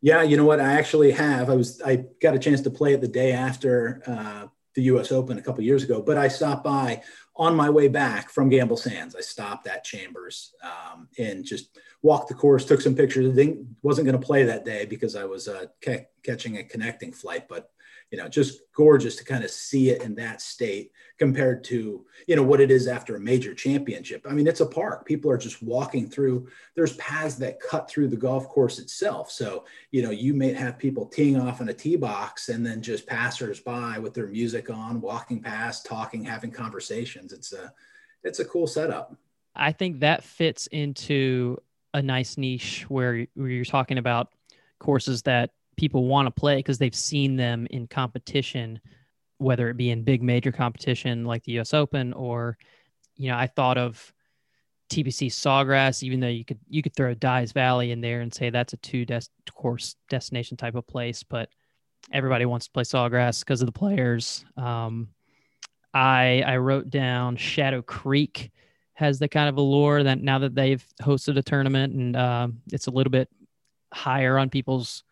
Yeah, 0.00 0.22
you 0.22 0.36
know 0.36 0.44
what? 0.44 0.60
I 0.60 0.74
actually 0.74 1.10
have. 1.12 1.50
I 1.50 1.56
was 1.56 1.80
I 1.82 2.04
got 2.22 2.34
a 2.34 2.38
chance 2.38 2.60
to 2.62 2.70
play 2.70 2.94
it 2.94 3.00
the 3.00 3.08
day 3.08 3.32
after 3.32 4.02
uh, 4.06 4.46
the 4.74 4.82
U.S. 4.82 5.10
Open 5.10 5.38
a 5.38 5.42
couple 5.42 5.64
years 5.64 5.82
ago, 5.82 6.00
but 6.00 6.16
I 6.16 6.28
stopped 6.28 6.64
by 6.64 7.02
on 7.34 7.54
my 7.54 7.68
way 7.68 7.88
back 7.88 8.30
from 8.30 8.48
Gamble 8.48 8.76
Sands. 8.76 9.14
I 9.14 9.20
stopped 9.20 9.66
at 9.66 9.84
Chambers 9.84 10.54
um, 10.62 11.08
and 11.18 11.44
just 11.44 11.78
walked 12.02 12.28
the 12.28 12.34
course, 12.34 12.64
took 12.64 12.80
some 12.80 12.94
pictures. 12.94 13.36
I 13.38 13.56
wasn't 13.82 14.06
going 14.06 14.18
to 14.18 14.26
play 14.26 14.44
that 14.44 14.64
day 14.64 14.86
because 14.86 15.16
I 15.16 15.24
was 15.24 15.48
uh, 15.48 15.66
ca- 15.84 16.06
catching 16.22 16.58
a 16.58 16.64
connecting 16.64 17.12
flight, 17.12 17.48
but 17.48 17.70
you 18.10 18.18
know, 18.18 18.28
just 18.28 18.60
gorgeous 18.74 19.16
to 19.16 19.24
kind 19.24 19.42
of 19.42 19.50
see 19.50 19.90
it 19.90 20.02
in 20.02 20.14
that 20.14 20.40
state 20.40 20.92
compared 21.18 21.64
to, 21.64 22.04
you 22.28 22.36
know, 22.36 22.42
what 22.42 22.60
it 22.60 22.70
is 22.70 22.86
after 22.86 23.16
a 23.16 23.20
major 23.20 23.52
championship. 23.52 24.24
I 24.28 24.32
mean, 24.32 24.46
it's 24.46 24.60
a 24.60 24.66
park. 24.66 25.04
People 25.06 25.30
are 25.30 25.38
just 25.38 25.62
walking 25.62 26.08
through. 26.08 26.48
There's 26.74 26.96
paths 26.96 27.34
that 27.36 27.58
cut 27.58 27.90
through 27.90 28.08
the 28.08 28.16
golf 28.16 28.48
course 28.48 28.78
itself. 28.78 29.30
So, 29.30 29.64
you 29.90 30.02
know, 30.02 30.10
you 30.10 30.34
may 30.34 30.52
have 30.52 30.78
people 30.78 31.06
teeing 31.06 31.40
off 31.40 31.60
in 31.60 31.68
a 31.68 31.74
tee 31.74 31.96
box 31.96 32.48
and 32.48 32.64
then 32.64 32.80
just 32.80 33.06
passers 33.06 33.60
by 33.60 33.98
with 33.98 34.14
their 34.14 34.28
music 34.28 34.70
on, 34.70 35.00
walking 35.00 35.42
past, 35.42 35.84
talking, 35.86 36.22
having 36.22 36.52
conversations. 36.52 37.32
It's 37.32 37.52
a, 37.52 37.72
it's 38.22 38.38
a 38.38 38.44
cool 38.44 38.66
setup. 38.66 39.16
I 39.54 39.72
think 39.72 40.00
that 40.00 40.22
fits 40.22 40.68
into 40.68 41.56
a 41.92 42.02
nice 42.02 42.36
niche 42.36 42.84
where, 42.88 43.26
where 43.34 43.48
you're 43.48 43.64
talking 43.64 43.98
about 43.98 44.32
courses 44.78 45.22
that 45.22 45.50
people 45.76 46.06
want 46.06 46.26
to 46.26 46.30
play 46.30 46.56
because 46.56 46.78
they've 46.78 46.94
seen 46.94 47.36
them 47.36 47.66
in 47.70 47.86
competition, 47.86 48.80
whether 49.38 49.68
it 49.68 49.76
be 49.76 49.90
in 49.90 50.02
big 50.02 50.22
major 50.22 50.52
competition 50.52 51.24
like 51.24 51.44
the 51.44 51.58
US 51.60 51.74
Open 51.74 52.12
or, 52.12 52.56
you 53.16 53.30
know, 53.30 53.36
I 53.36 53.46
thought 53.46 53.78
of 53.78 54.12
TPC 54.90 55.28
Sawgrass, 55.28 56.02
even 56.02 56.20
though 56.20 56.28
you 56.28 56.44
could 56.44 56.60
you 56.68 56.82
could 56.82 56.94
throw 56.94 57.14
Dye's 57.14 57.52
Valley 57.52 57.90
in 57.90 58.00
there 58.00 58.20
and 58.20 58.32
say 58.32 58.50
that's 58.50 58.72
a 58.72 58.78
two 58.78 59.04
des- 59.04 59.20
course 59.52 59.96
destination 60.08 60.56
type 60.56 60.76
of 60.76 60.86
place, 60.86 61.22
but 61.22 61.48
everybody 62.12 62.44
wants 62.46 62.66
to 62.66 62.72
play 62.72 62.84
Sawgrass 62.84 63.40
because 63.40 63.62
of 63.62 63.66
the 63.66 63.72
players. 63.72 64.44
Um, 64.56 65.08
I 65.92 66.42
I 66.46 66.58
wrote 66.58 66.88
down 66.90 67.36
Shadow 67.36 67.82
Creek 67.82 68.52
has 68.94 69.18
the 69.18 69.28
kind 69.28 69.48
of 69.48 69.58
allure 69.58 70.02
that 70.04 70.22
now 70.22 70.38
that 70.38 70.54
they've 70.54 70.84
hosted 71.02 71.36
a 71.36 71.42
tournament 71.42 71.92
and 71.92 72.16
uh, 72.16 72.48
it's 72.72 72.86
a 72.86 72.90
little 72.90 73.10
bit 73.10 73.28
higher 73.92 74.38
on 74.38 74.48
people's 74.48 75.04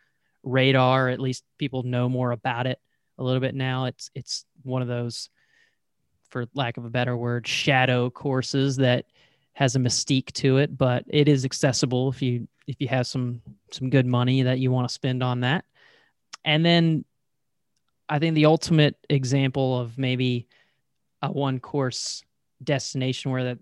radar. 0.44 1.09
At 1.09 1.20
least 1.20 1.44
people 1.59 1.83
know 1.83 2.09
more 2.09 2.30
about 2.30 2.66
it 2.66 2.78
a 3.18 3.24
little 3.24 3.40
bit 3.40 3.54
now. 3.54 3.87
It's 3.87 4.11
it's 4.14 4.44
one 4.62 4.83
of 4.83 4.88
those, 4.88 5.30
for 6.30 6.46
lack 6.54 6.76
of 6.76 6.85
a 6.85 6.90
better 6.90 7.16
word, 7.16 7.46
shadow 7.46 8.11
courses 8.11 8.76
that 8.76 9.07
has 9.54 9.76
a 9.76 9.78
mystique 9.78 10.33
to 10.33 10.59
it, 10.59 10.76
but 10.76 11.04
it 11.09 11.28
is 11.28 11.44
accessible 11.44 12.09
if 12.09 12.20
you 12.22 12.48
if 12.66 12.76
you 12.80 12.88
have 12.88 13.07
some 13.07 13.40
some 13.70 13.90
good 13.90 14.07
money 14.07 14.42
that 14.42 14.59
you 14.59 14.70
want 14.70 14.88
to 14.88 14.94
spend 14.94 15.22
on 15.22 15.40
that. 15.40 15.64
And 16.44 16.64
then 16.64 17.04
I 18.09 18.18
think 18.18 18.35
the 18.35 18.46
ultimate 18.46 18.96
example 19.09 19.80
of 19.80 19.96
maybe 19.96 20.46
a 21.22 21.30
one 21.30 21.59
course 21.59 22.22
destination 22.62 23.30
where 23.30 23.44
that 23.44 23.59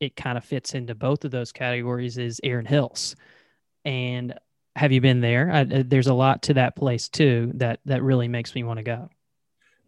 it 0.00 0.16
kind 0.16 0.38
of 0.38 0.44
fits 0.44 0.74
into 0.74 0.94
both 0.94 1.24
of 1.24 1.30
those 1.30 1.52
categories 1.52 2.18
is 2.18 2.40
Erin 2.44 2.66
Hills. 2.66 3.16
And 3.84 4.34
have 4.78 4.92
you 4.92 5.00
been 5.00 5.20
there? 5.20 5.50
I, 5.50 5.60
uh, 5.62 5.82
there's 5.84 6.06
a 6.06 6.14
lot 6.14 6.42
to 6.44 6.54
that 6.54 6.76
place 6.76 7.08
too 7.08 7.52
that 7.56 7.80
that 7.84 8.02
really 8.02 8.28
makes 8.28 8.54
me 8.54 8.62
want 8.62 8.78
to 8.78 8.84
go. 8.84 9.10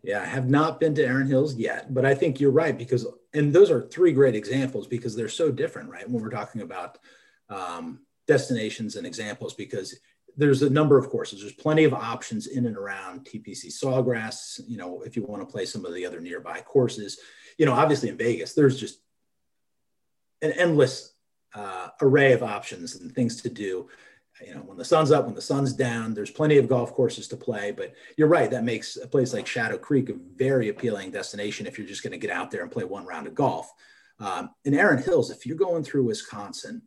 Yeah, 0.02 0.22
I 0.22 0.26
have 0.26 0.48
not 0.48 0.80
been 0.80 0.94
to 0.94 1.04
Erin 1.04 1.28
Hills 1.28 1.54
yet, 1.54 1.92
but 1.92 2.06
I 2.06 2.14
think 2.14 2.40
you're 2.40 2.50
right 2.50 2.76
because, 2.76 3.06
and 3.34 3.52
those 3.52 3.70
are 3.70 3.86
three 3.88 4.12
great 4.12 4.34
examples 4.34 4.86
because 4.86 5.14
they're 5.14 5.28
so 5.28 5.52
different, 5.52 5.90
right? 5.90 6.08
When 6.08 6.22
we're 6.22 6.30
talking 6.30 6.62
about 6.62 6.98
um, 7.50 8.00
destinations 8.26 8.96
and 8.96 9.06
examples, 9.06 9.54
because 9.54 9.94
there's 10.36 10.62
a 10.62 10.70
number 10.70 10.96
of 10.96 11.10
courses. 11.10 11.40
There's 11.40 11.52
plenty 11.52 11.84
of 11.84 11.92
options 11.92 12.46
in 12.46 12.66
and 12.66 12.76
around 12.76 13.26
TPC 13.26 13.66
Sawgrass. 13.66 14.60
You 14.66 14.78
know, 14.78 15.02
if 15.02 15.16
you 15.16 15.24
want 15.24 15.42
to 15.42 15.52
play 15.52 15.66
some 15.66 15.84
of 15.84 15.94
the 15.94 16.06
other 16.06 16.20
nearby 16.20 16.60
courses, 16.62 17.18
you 17.58 17.66
know, 17.66 17.72
obviously 17.72 18.08
in 18.08 18.16
Vegas, 18.16 18.54
there's 18.54 18.80
just 18.80 19.00
an 20.40 20.52
endless 20.52 21.12
uh, 21.54 21.88
array 22.00 22.32
of 22.32 22.42
options 22.42 22.96
and 22.96 23.12
things 23.14 23.42
to 23.42 23.50
do 23.50 23.88
you 24.46 24.54
know, 24.54 24.60
when 24.60 24.78
the 24.78 24.84
sun's 24.84 25.10
up, 25.10 25.26
when 25.26 25.34
the 25.34 25.42
sun's 25.42 25.72
down, 25.72 26.14
there's 26.14 26.30
plenty 26.30 26.58
of 26.58 26.68
golf 26.68 26.94
courses 26.94 27.28
to 27.28 27.36
play. 27.36 27.72
But 27.72 27.94
you're 28.16 28.28
right, 28.28 28.50
that 28.50 28.64
makes 28.64 28.96
a 28.96 29.06
place 29.06 29.32
like 29.32 29.46
Shadow 29.46 29.78
Creek 29.78 30.08
a 30.08 30.14
very 30.36 30.68
appealing 30.68 31.10
destination 31.10 31.66
if 31.66 31.78
you're 31.78 31.86
just 31.86 32.02
going 32.02 32.12
to 32.12 32.18
get 32.18 32.30
out 32.30 32.50
there 32.50 32.62
and 32.62 32.70
play 32.70 32.84
one 32.84 33.06
round 33.06 33.26
of 33.26 33.34
golf. 33.34 33.72
Um, 34.18 34.50
in 34.64 34.74
Erin 34.74 35.02
Hills, 35.02 35.30
if 35.30 35.46
you're 35.46 35.56
going 35.56 35.82
through 35.82 36.04
Wisconsin, 36.04 36.82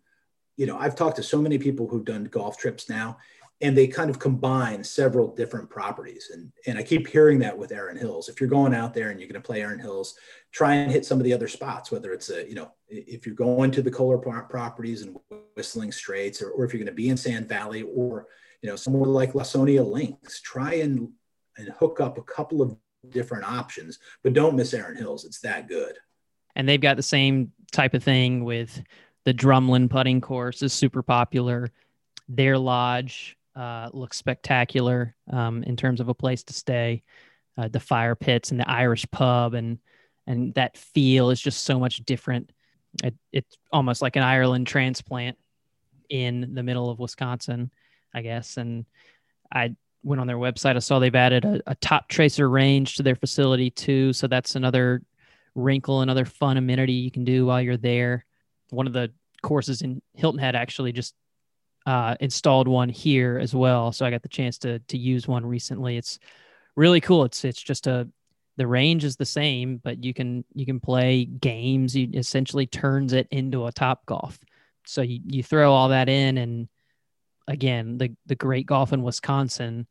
you 0.55 0.65
know, 0.65 0.77
I've 0.77 0.95
talked 0.95 1.15
to 1.15 1.23
so 1.23 1.41
many 1.41 1.57
people 1.57 1.87
who've 1.87 2.05
done 2.05 2.25
golf 2.25 2.57
trips 2.57 2.89
now, 2.89 3.17
and 3.63 3.77
they 3.77 3.87
kind 3.87 4.09
of 4.09 4.19
combine 4.19 4.83
several 4.83 5.33
different 5.33 5.69
properties. 5.69 6.29
And, 6.33 6.51
and 6.67 6.77
I 6.77 6.83
keep 6.83 7.07
hearing 7.07 7.39
that 7.39 7.57
with 7.57 7.71
Erin 7.71 7.97
Hills. 7.97 8.27
If 8.27 8.41
you're 8.41 8.49
going 8.49 8.73
out 8.73 8.93
there 8.93 9.09
and 9.09 9.19
you're 9.19 9.29
going 9.29 9.41
to 9.41 9.45
play 9.45 9.61
Erin 9.61 9.79
Hills, 9.79 10.15
try 10.51 10.75
and 10.75 10.91
hit 10.91 11.05
some 11.05 11.17
of 11.17 11.23
the 11.23 11.33
other 11.33 11.47
spots, 11.47 11.89
whether 11.89 12.11
it's 12.11 12.29
a, 12.29 12.47
you 12.47 12.55
know, 12.55 12.73
if 12.89 13.25
you're 13.25 13.35
going 13.35 13.71
to 13.71 13.81
the 13.81 13.89
Kohler 13.89 14.17
properties 14.17 15.01
and 15.01 15.15
Whistling 15.55 15.93
Straits, 15.93 16.41
or, 16.41 16.49
or 16.51 16.65
if 16.65 16.73
you're 16.73 16.79
going 16.79 16.87
to 16.87 16.91
be 16.93 17.07
in 17.07 17.15
Sand 17.15 17.47
Valley 17.47 17.83
or, 17.83 18.27
you 18.61 18.69
know, 18.69 18.75
somewhere 18.75 19.09
like 19.09 19.31
Lawsonia 19.31 19.89
Links, 19.89 20.41
try 20.41 20.75
and, 20.75 21.09
and 21.57 21.69
hook 21.79 22.01
up 22.01 22.17
a 22.17 22.23
couple 22.23 22.61
of 22.61 22.75
different 23.09 23.45
options, 23.45 23.99
but 24.23 24.33
don't 24.33 24.57
miss 24.57 24.73
Erin 24.73 24.97
Hills. 24.97 25.23
It's 25.23 25.39
that 25.39 25.69
good. 25.69 25.97
And 26.57 26.67
they've 26.67 26.81
got 26.81 26.97
the 26.97 27.03
same 27.03 27.53
type 27.71 27.93
of 27.93 28.03
thing 28.03 28.43
with 28.43 28.83
the 29.23 29.33
Drumlin 29.33 29.89
putting 29.89 30.19
course 30.19 30.61
is 30.61 30.73
super 30.73 31.01
popular. 31.01 31.71
Their 32.27 32.57
lodge 32.57 33.37
uh, 33.55 33.89
looks 33.93 34.17
spectacular 34.17 35.15
um, 35.31 35.63
in 35.63 35.75
terms 35.75 35.99
of 35.99 36.09
a 36.09 36.13
place 36.13 36.43
to 36.43 36.53
stay. 36.53 37.03
Uh, 37.57 37.67
the 37.67 37.79
fire 37.79 38.15
pits 38.15 38.51
and 38.51 38.59
the 38.59 38.69
Irish 38.69 39.05
pub 39.11 39.53
and 39.53 39.77
and 40.25 40.53
that 40.53 40.77
feel 40.77 41.29
is 41.29 41.41
just 41.41 41.63
so 41.63 41.79
much 41.79 41.97
different. 42.05 42.51
It, 43.03 43.13
it's 43.31 43.57
almost 43.71 44.01
like 44.01 44.15
an 44.15 44.23
Ireland 44.23 44.67
transplant 44.67 45.37
in 46.09 46.53
the 46.53 46.63
middle 46.63 46.89
of 46.89 46.99
Wisconsin, 46.99 47.71
I 48.13 48.21
guess. 48.21 48.57
And 48.57 48.85
I 49.51 49.75
went 50.03 50.21
on 50.21 50.27
their 50.27 50.37
website. 50.37 50.75
I 50.75 50.79
saw 50.79 50.99
they've 50.99 51.13
added 51.13 51.43
a, 51.43 51.61
a 51.67 51.75
Toptracer 51.75 52.49
range 52.49 52.95
to 52.95 53.03
their 53.03 53.15
facility 53.15 53.69
too. 53.69 54.13
So 54.13 54.27
that's 54.27 54.55
another 54.55 55.01
wrinkle, 55.55 56.01
another 56.01 56.25
fun 56.25 56.57
amenity 56.57 56.93
you 56.93 57.11
can 57.11 57.23
do 57.23 57.45
while 57.45 57.61
you're 57.61 57.77
there. 57.77 58.25
One 58.69 58.87
of 58.87 58.93
the 58.93 59.11
courses 59.41 59.81
in 59.81 60.01
Hilton 60.13 60.39
Head 60.39 60.55
actually 60.55 60.93
just 60.93 61.15
uh, 61.85 62.15
installed 62.19 62.67
one 62.67 62.89
here 62.89 63.39
as 63.39 63.53
well. 63.53 63.91
So 63.91 64.05
I 64.05 64.11
got 64.11 64.21
the 64.21 64.29
chance 64.29 64.57
to 64.59 64.79
to 64.79 64.97
use 64.97 65.27
one 65.27 65.45
recently. 65.45 65.97
It's 65.97 66.19
really 66.75 67.01
cool. 67.01 67.25
It's 67.25 67.43
it's 67.45 67.61
just 67.61 67.87
a 67.87 68.07
the 68.57 68.67
range 68.67 69.03
is 69.03 69.15
the 69.15 69.25
same, 69.25 69.77
but 69.77 70.03
you 70.03 70.13
can 70.13 70.45
you 70.53 70.65
can 70.65 70.79
play 70.79 71.25
games. 71.25 71.95
You 71.95 72.09
essentially 72.13 72.67
turns 72.67 73.13
it 73.13 73.27
into 73.31 73.65
a 73.65 73.71
top 73.71 74.05
golf. 74.05 74.39
So 74.85 75.01
you, 75.01 75.19
you 75.25 75.43
throw 75.43 75.71
all 75.71 75.89
that 75.89 76.09
in 76.09 76.37
and 76.37 76.67
again, 77.47 77.97
the 77.97 78.15
the 78.25 78.35
great 78.35 78.65
golf 78.65 78.93
in 78.93 79.03
Wisconsin 79.03 79.87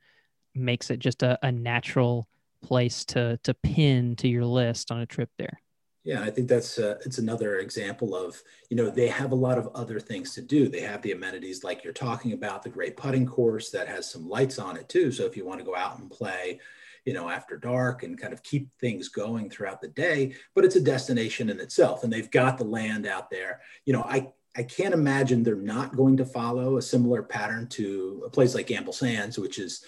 makes 0.55 0.91
it 0.91 0.99
just 0.99 1.23
a, 1.23 1.39
a 1.43 1.53
natural 1.53 2.29
place 2.63 3.05
to 3.07 3.39
to 3.39 3.55
pin 3.55 4.17
to 4.17 4.29
your 4.29 4.45
list 4.45 4.91
on 4.91 5.01
a 5.01 5.07
trip 5.07 5.31
there. 5.39 5.62
Yeah, 6.05 6.23
I 6.23 6.31
think 6.31 6.49
that's 6.49 6.79
uh, 6.79 6.99
it's 7.07 7.19
another 7.19 7.59
example 7.59 8.17
of 8.17 8.43
you 8.71 8.77
know 8.77 8.91
they 8.91 9.07
have 9.09 9.31
a 9.31 9.37
lot 9.37 9.57
of 9.59 9.69
other 9.75 10.01
things 10.01 10.35
to 10.35 10.43
do. 10.43 10.69
They 10.69 10.81
have 10.81 11.01
the 11.03 11.13
amenities 11.13 11.63
like 11.63 11.85
you're 11.85 11.93
talking 11.93 12.33
about, 12.33 12.63
the 12.63 12.71
great 12.71 12.97
putting 12.97 13.25
course 13.25 13.71
that 13.71 13.87
has 13.87 14.11
some 14.11 14.29
lights 14.29 14.59
on 14.59 14.77
it 14.77 14.89
too. 14.89 15.13
So 15.13 15.25
if 15.27 15.37
you 15.37 15.47
want 15.47 15.61
to 15.61 15.65
go 15.65 15.77
out 15.77 15.99
and 16.01 16.11
play, 16.11 16.59
you 17.05 17.13
know, 17.13 17.29
after 17.29 17.57
dark 17.57 18.03
and 18.03 18.21
kind 18.21 18.33
of 18.33 18.43
keep 18.43 18.69
things 18.81 19.09
going 19.09 19.49
throughout 19.49 19.81
the 19.81 19.89
day, 19.89 20.35
but 20.57 20.65
it's 20.65 20.77
a 20.77 20.81
destination 20.81 21.51
in 21.51 21.61
itself, 21.61 22.03
and 22.03 22.13
they've 22.13 22.31
got 22.31 22.59
the 22.59 22.65
land 22.65 23.07
out 23.07 23.31
there. 23.31 23.61
You 23.87 23.93
know, 23.93 24.03
I 24.03 24.33
I 24.57 24.65
can't 24.65 24.95
imagine 24.95 25.43
they're 25.43 25.55
not 25.55 25.97
going 25.97 26.17
to 26.17 26.27
follow 26.27 26.77
a 26.77 26.83
similar 26.83 27.23
pattern 27.23 27.69
to 27.69 28.25
a 28.27 28.31
place 28.31 28.55
like 28.57 28.67
Gamble 28.67 28.93
Sands, 28.93 29.39
which 29.39 29.59
is 29.59 29.85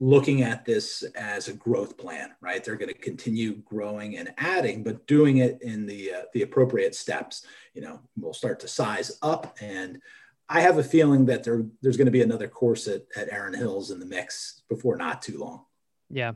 looking 0.00 0.42
at 0.42 0.64
this 0.64 1.02
as 1.16 1.48
a 1.48 1.52
growth 1.52 1.96
plan, 1.96 2.34
right? 2.40 2.62
They're 2.62 2.76
going 2.76 2.92
to 2.92 2.98
continue 2.98 3.56
growing 3.64 4.18
and 4.18 4.32
adding, 4.38 4.82
but 4.82 5.06
doing 5.06 5.38
it 5.38 5.62
in 5.62 5.86
the 5.86 6.12
uh, 6.12 6.22
the 6.32 6.42
appropriate 6.42 6.94
steps. 6.94 7.46
You 7.74 7.82
know, 7.82 8.00
we'll 8.16 8.34
start 8.34 8.60
to 8.60 8.68
size 8.68 9.18
up, 9.22 9.56
and 9.60 10.00
I 10.48 10.60
have 10.60 10.78
a 10.78 10.84
feeling 10.84 11.26
that 11.26 11.44
there 11.44 11.64
there's 11.80 11.96
going 11.96 12.06
to 12.06 12.12
be 12.12 12.22
another 12.22 12.48
course 12.48 12.88
at 12.88 13.02
at 13.16 13.32
Erin 13.32 13.54
Hills 13.54 13.90
in 13.90 14.00
the 14.00 14.06
mix 14.06 14.62
before 14.68 14.96
not 14.96 15.22
too 15.22 15.38
long. 15.38 15.64
Yeah. 16.10 16.32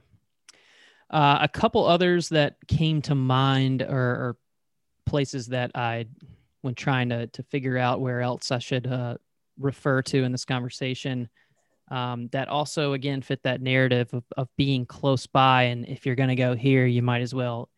Uh, 1.11 1.39
a 1.41 1.49
couple 1.49 1.87
others 1.87 2.29
that 2.29 2.57
came 2.67 3.01
to 3.03 3.15
mind 3.15 3.83
are, 3.83 4.37
places 5.07 5.47
that 5.47 5.71
I, 5.75 6.05
when 6.61 6.75
trying 6.75 7.09
to 7.09 7.27
to 7.29 7.43
figure 7.45 7.79
out 7.79 8.01
where 8.01 8.21
else 8.21 8.51
I 8.51 8.59
should 8.59 8.87
uh, 8.87 9.17
refer 9.59 10.03
to 10.03 10.23
in 10.23 10.33
this 10.33 10.45
conversation 10.45 11.31
um, 11.91 12.29
that 12.33 12.49
also 12.49 12.93
again 12.93 13.23
fit 13.23 13.43
that 13.43 13.63
narrative 13.63 14.13
of, 14.13 14.25
of 14.37 14.49
being 14.57 14.87
close 14.87 15.27
by. 15.27 15.65
And 15.65 15.87
if 15.87 16.05
you're 16.05 16.15
going 16.15 16.29
to 16.29 16.35
go 16.35 16.55
here 16.55 16.87
you 16.87 17.03
might 17.03 17.23
as 17.23 17.35
well 17.35 17.69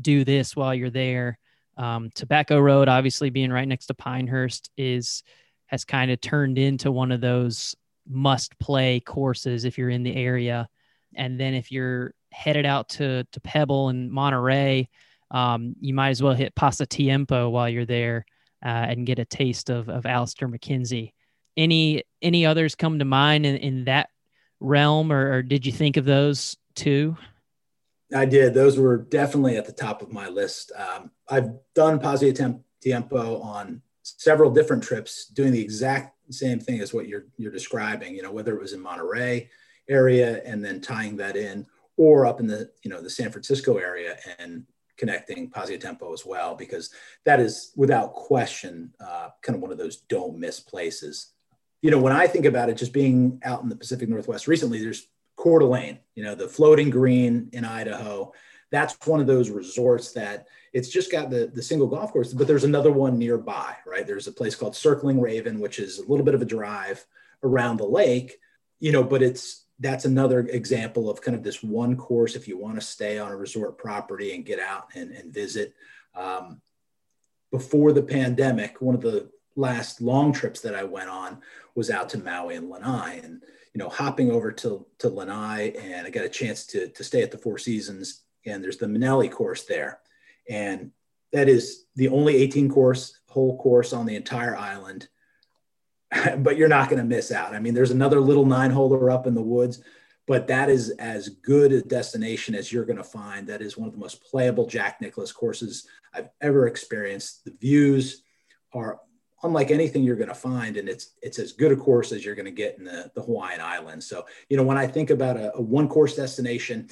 do 0.00 0.24
this 0.24 0.54
while 0.54 0.74
you're 0.74 0.90
there. 0.90 1.38
Um, 1.76 2.10
tobacco 2.14 2.58
road 2.58 2.88
obviously 2.88 3.30
being 3.30 3.52
right 3.52 3.68
next 3.68 3.86
to 3.86 3.94
pinehurst 3.94 4.70
is 4.76 5.22
has 5.66 5.84
kind 5.84 6.10
of 6.10 6.20
turned 6.20 6.58
into 6.58 6.92
one 6.92 7.12
of 7.12 7.20
those 7.20 7.74
must 8.08 8.58
play 8.58 9.00
courses 9.00 9.64
if 9.64 9.76
you're 9.76 9.90
in 9.90 10.04
the 10.04 10.14
area. 10.14 10.68
And 11.16 11.40
then 11.40 11.54
if 11.54 11.72
you're 11.72 12.14
headed 12.30 12.66
out 12.66 12.88
to, 12.90 13.24
to 13.32 13.40
pebble 13.40 13.88
and 13.88 14.10
monterey 14.10 14.88
um, 15.30 15.74
you 15.80 15.94
might 15.94 16.10
as 16.10 16.22
well 16.22 16.34
hit 16.34 16.54
pasatiempo 16.54 17.50
while 17.50 17.68
you're 17.68 17.86
there 17.86 18.24
uh, 18.64 18.86
and 18.88 19.06
get 19.06 19.18
a 19.18 19.24
taste 19.24 19.70
of, 19.70 19.88
of 19.88 20.06
Alister 20.06 20.48
MacKenzie 20.48 21.12
any 21.56 22.04
any 22.22 22.46
others 22.46 22.74
come 22.74 22.98
to 22.98 23.04
mind 23.04 23.46
in, 23.46 23.56
in 23.56 23.84
that 23.84 24.10
realm 24.60 25.12
or, 25.12 25.32
or 25.32 25.42
did 25.42 25.66
you 25.66 25.72
think 25.72 25.96
of 25.96 26.04
those 26.04 26.56
too? 26.74 27.16
I 28.14 28.24
did. 28.24 28.54
Those 28.54 28.78
were 28.78 28.98
definitely 28.98 29.56
at 29.56 29.66
the 29.66 29.72
top 29.72 30.00
of 30.00 30.12
my 30.12 30.28
list. 30.28 30.72
Um, 30.76 31.10
i've 31.28 31.50
done 31.74 31.98
Pasatiempo 31.98 32.62
tempo 32.82 33.40
on 33.40 33.82
several 34.02 34.50
different 34.50 34.82
trips 34.82 35.26
doing 35.26 35.52
the 35.52 35.60
exact 35.60 36.14
same 36.30 36.60
thing 36.60 36.80
as 36.80 36.94
what 36.94 37.08
you're 37.08 37.26
you're 37.36 37.52
describing 37.52 38.14
you 38.14 38.22
know 38.22 38.32
whether 38.32 38.54
it 38.54 38.60
was 38.60 38.72
in 38.72 38.80
monterey 38.80 39.48
area 39.88 40.42
and 40.44 40.64
then 40.64 40.80
tying 40.80 41.16
that 41.16 41.36
in 41.36 41.66
or 41.96 42.26
up 42.26 42.40
in 42.40 42.46
the 42.46 42.70
you 42.82 42.90
know 42.90 43.00
the 43.00 43.10
san 43.10 43.30
francisco 43.30 43.76
area 43.76 44.16
and 44.38 44.64
connecting 44.96 45.50
Pasatiempo 45.50 46.12
as 46.14 46.24
well 46.24 46.54
because 46.54 46.90
that 47.24 47.38
is 47.38 47.72
without 47.76 48.14
question 48.14 48.92
uh, 48.98 49.28
kind 49.42 49.54
of 49.54 49.60
one 49.60 49.70
of 49.70 49.78
those 49.78 49.98
don't 50.08 50.38
miss 50.38 50.58
places 50.58 51.32
you 51.86 51.92
know, 51.92 52.00
when 52.00 52.12
I 52.12 52.26
think 52.26 52.46
about 52.46 52.68
it, 52.68 52.76
just 52.76 52.92
being 52.92 53.40
out 53.44 53.62
in 53.62 53.68
the 53.68 53.76
Pacific 53.76 54.08
Northwest 54.08 54.48
recently, 54.48 54.80
there's 54.80 55.06
Coeur 55.36 55.60
d'Alene, 55.60 56.00
you 56.16 56.24
know, 56.24 56.34
the 56.34 56.48
floating 56.48 56.90
green 56.90 57.48
in 57.52 57.64
Idaho. 57.64 58.32
That's 58.72 58.98
one 59.06 59.20
of 59.20 59.28
those 59.28 59.50
resorts 59.50 60.10
that 60.14 60.48
it's 60.72 60.88
just 60.88 61.12
got 61.12 61.30
the, 61.30 61.46
the 61.46 61.62
single 61.62 61.86
golf 61.86 62.10
course, 62.10 62.32
but 62.32 62.48
there's 62.48 62.64
another 62.64 62.90
one 62.90 63.18
nearby, 63.18 63.76
right? 63.86 64.04
There's 64.04 64.26
a 64.26 64.32
place 64.32 64.56
called 64.56 64.74
Circling 64.74 65.20
Raven, 65.20 65.60
which 65.60 65.78
is 65.78 65.98
a 66.00 66.06
little 66.08 66.24
bit 66.24 66.34
of 66.34 66.42
a 66.42 66.44
drive 66.44 67.06
around 67.44 67.76
the 67.76 67.86
lake, 67.86 68.40
you 68.80 68.90
know, 68.90 69.04
but 69.04 69.22
it's 69.22 69.66
that's 69.78 70.06
another 70.06 70.40
example 70.40 71.08
of 71.08 71.22
kind 71.22 71.36
of 71.36 71.44
this 71.44 71.62
one 71.62 71.96
course 71.96 72.34
if 72.34 72.48
you 72.48 72.58
want 72.58 72.80
to 72.80 72.84
stay 72.84 73.20
on 73.20 73.30
a 73.30 73.36
resort 73.36 73.78
property 73.78 74.34
and 74.34 74.44
get 74.44 74.58
out 74.58 74.88
and, 74.96 75.12
and 75.12 75.32
visit. 75.32 75.72
Um, 76.16 76.60
before 77.52 77.92
the 77.92 78.02
pandemic, 78.02 78.82
one 78.82 78.96
of 78.96 79.02
the 79.02 79.30
last 79.56 80.00
long 80.00 80.32
trips 80.32 80.60
that 80.60 80.74
I 80.74 80.84
went 80.84 81.08
on 81.08 81.38
was 81.74 81.90
out 81.90 82.08
to 82.10 82.18
Maui 82.18 82.56
and 82.56 82.70
Lanai 82.70 83.20
and 83.24 83.42
you 83.74 83.78
know 83.78 83.88
hopping 83.88 84.30
over 84.30 84.52
to 84.52 84.86
to 84.98 85.08
Lanai 85.08 85.72
and 85.78 86.06
I 86.06 86.10
got 86.10 86.24
a 86.24 86.30
chance 86.30 86.66
to 86.68 86.88
to 86.88 87.02
stay 87.02 87.22
at 87.22 87.30
the 87.30 87.38
Four 87.38 87.58
Seasons 87.58 88.22
and 88.44 88.62
there's 88.62 88.76
the 88.76 88.86
Manele 88.86 89.30
course 89.30 89.64
there 89.64 90.00
and 90.48 90.92
that 91.32 91.48
is 91.48 91.86
the 91.96 92.08
only 92.08 92.36
18 92.36 92.70
course 92.70 93.18
whole 93.28 93.58
course 93.58 93.92
on 93.92 94.06
the 94.06 94.16
entire 94.16 94.56
island 94.56 95.08
but 96.38 96.56
you're 96.56 96.68
not 96.68 96.88
going 96.88 97.00
to 97.00 97.04
miss 97.04 97.32
out. 97.32 97.54
I 97.54 97.60
mean 97.60 97.74
there's 97.74 97.90
another 97.90 98.20
little 98.20 98.46
nine 98.46 98.70
holer 98.70 99.12
up 99.12 99.26
in 99.26 99.34
the 99.34 99.42
woods 99.42 99.82
but 100.26 100.48
that 100.48 100.68
is 100.68 100.90
as 100.98 101.28
good 101.28 101.72
a 101.72 101.80
destination 101.82 102.54
as 102.54 102.72
you're 102.72 102.84
going 102.84 102.96
to 102.96 103.04
find. 103.04 103.46
That 103.46 103.62
is 103.62 103.76
one 103.76 103.86
of 103.86 103.94
the 103.94 104.00
most 104.00 104.24
playable 104.24 104.66
Jack 104.66 105.00
Nicklaus 105.00 105.30
courses 105.30 105.86
I've 106.12 106.30
ever 106.40 106.66
experienced. 106.66 107.44
The 107.44 107.54
views 107.60 108.24
are 108.72 109.00
unlike 109.42 109.70
anything 109.70 110.02
you're 110.02 110.16
going 110.16 110.28
to 110.28 110.34
find 110.34 110.76
and 110.76 110.88
it's 110.88 111.10
it's 111.22 111.38
as 111.38 111.52
good 111.52 111.72
a 111.72 111.76
course 111.76 112.10
as 112.12 112.24
you're 112.24 112.34
going 112.34 112.46
to 112.46 112.50
get 112.50 112.78
in 112.78 112.84
the, 112.84 113.10
the 113.14 113.22
hawaiian 113.22 113.60
islands. 113.60 114.06
So 114.06 114.26
you 114.48 114.56
know 114.56 114.62
when 114.62 114.78
i 114.78 114.86
think 114.86 115.10
about 115.10 115.36
a, 115.36 115.54
a 115.56 115.60
one 115.60 115.88
course 115.88 116.16
destination 116.16 116.88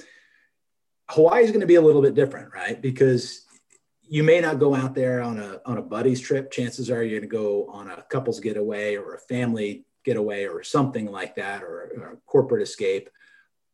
hawaii 1.09 1.45
is 1.45 1.51
going 1.51 1.61
to 1.61 1.67
be 1.67 1.75
a 1.75 1.83
little 1.83 2.03
bit 2.03 2.15
different 2.15 2.53
right? 2.53 2.81
Because 2.81 3.45
you 4.03 4.23
may 4.23 4.41
not 4.41 4.59
go 4.59 4.75
out 4.75 4.95
there 4.95 5.23
on 5.23 5.39
a 5.39 5.61
on 5.65 5.79
a 5.79 5.83
buddies 5.83 6.21
trip. 6.21 6.51
Chances 6.51 6.91
are 6.91 7.03
you're 7.03 7.21
going 7.21 7.29
to 7.31 7.37
go 7.37 7.67
on 7.67 7.91
a 7.91 8.03
couples 8.03 8.41
getaway 8.41 8.97
or 8.97 9.15
a 9.15 9.19
family 9.19 9.85
getaway 10.05 10.45
or 10.45 10.63
something 10.63 11.11
like 11.11 11.35
that 11.37 11.63
or, 11.63 11.91
or 11.97 12.13
a 12.13 12.17
corporate 12.27 12.63
escape. 12.63 13.09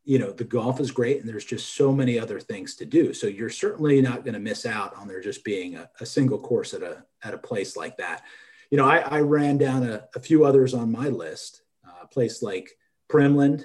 You 0.04 0.18
know 0.18 0.32
the 0.32 0.44
golf 0.44 0.80
is 0.80 0.90
great 0.90 1.20
and 1.20 1.28
there's 1.28 1.44
just 1.44 1.74
so 1.74 1.92
many 1.92 2.18
other 2.18 2.40
things 2.40 2.76
to 2.76 2.84
do. 2.84 3.12
So 3.12 3.26
you're 3.26 3.50
certainly 3.50 4.00
not 4.00 4.24
going 4.24 4.34
to 4.34 4.40
miss 4.40 4.64
out 4.66 4.96
on 4.96 5.08
there 5.08 5.20
just 5.20 5.44
being 5.44 5.76
a, 5.76 5.90
a 6.00 6.06
single 6.06 6.38
course 6.38 6.74
at 6.74 6.82
a 6.82 7.04
at 7.22 7.34
a 7.34 7.38
place 7.38 7.76
like 7.76 7.96
that 7.98 8.22
you 8.70 8.78
know, 8.78 8.86
I, 8.86 8.98
I 8.98 9.20
ran 9.20 9.58
down 9.58 9.82
a, 9.82 10.04
a, 10.14 10.20
few 10.20 10.44
others 10.44 10.74
on 10.74 10.92
my 10.92 11.08
list. 11.08 11.62
Uh, 11.84 12.04
a 12.04 12.06
place 12.06 12.42
like 12.42 12.70
Primland 13.10 13.64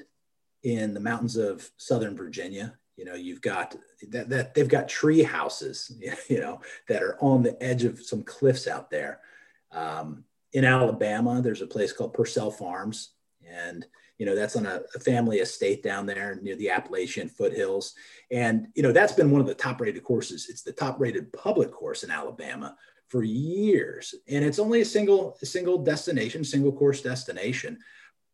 in 0.64 0.94
the 0.94 1.00
mountains 1.00 1.38
of 1.38 1.70
Southern 1.78 2.18
Virginia. 2.18 2.78
You 2.98 3.06
know, 3.06 3.14
you've 3.14 3.42
got 3.42 3.76
that, 4.10 4.30
that 4.30 4.56
they've 4.56 4.68
got 4.68 4.90
tree 4.90 5.22
houses, 5.22 5.92
you 6.30 6.40
know, 6.40 6.62
that 6.90 7.04
are 7.04 7.18
on 7.22 7.44
the 7.44 7.62
edge 7.62 7.84
of 7.84 8.02
some 8.02 8.24
cliffs 8.24 8.68
out 8.68 8.90
there. 8.90 9.20
Um, 9.72 10.24
in 10.54 10.66
Alabama, 10.66 11.42
there's 11.42 11.62
a 11.62 11.68
place 11.68 11.92
called 11.92 12.14
Pursell 12.16 12.54
Farms, 12.54 13.12
and 13.46 13.86
you 14.18 14.26
know 14.26 14.34
that's 14.34 14.56
on 14.56 14.66
a, 14.66 14.82
a, 14.96 15.00
family 15.00 15.40
estate 15.40 15.84
down 15.84 16.06
there 16.06 16.40
near 16.42 16.56
the 16.56 16.70
Appalachian 16.70 17.28
foothills. 17.28 17.94
And 18.32 18.68
you 18.74 18.82
know 18.82 18.94
that's 18.94 19.12
been 19.12 19.32
one 19.32 19.42
of 19.42 19.48
the 19.48 19.54
top-rated 19.54 20.04
courses. 20.04 20.48
It's 20.50 20.62
the 20.62 20.72
top-rated 20.72 21.34
public 21.34 21.72
course 21.72 22.04
in 22.04 22.10
Alabama 22.10 22.78
for 23.08 23.24
years, 23.24 24.16
and 24.28 24.44
it's 24.44 24.60
only 24.60 24.82
a 24.82 24.86
single 24.86 25.38
single 25.44 25.84
destination, 25.84 26.44
single 26.44 26.72
course 26.72 27.02
destination, 27.02 27.78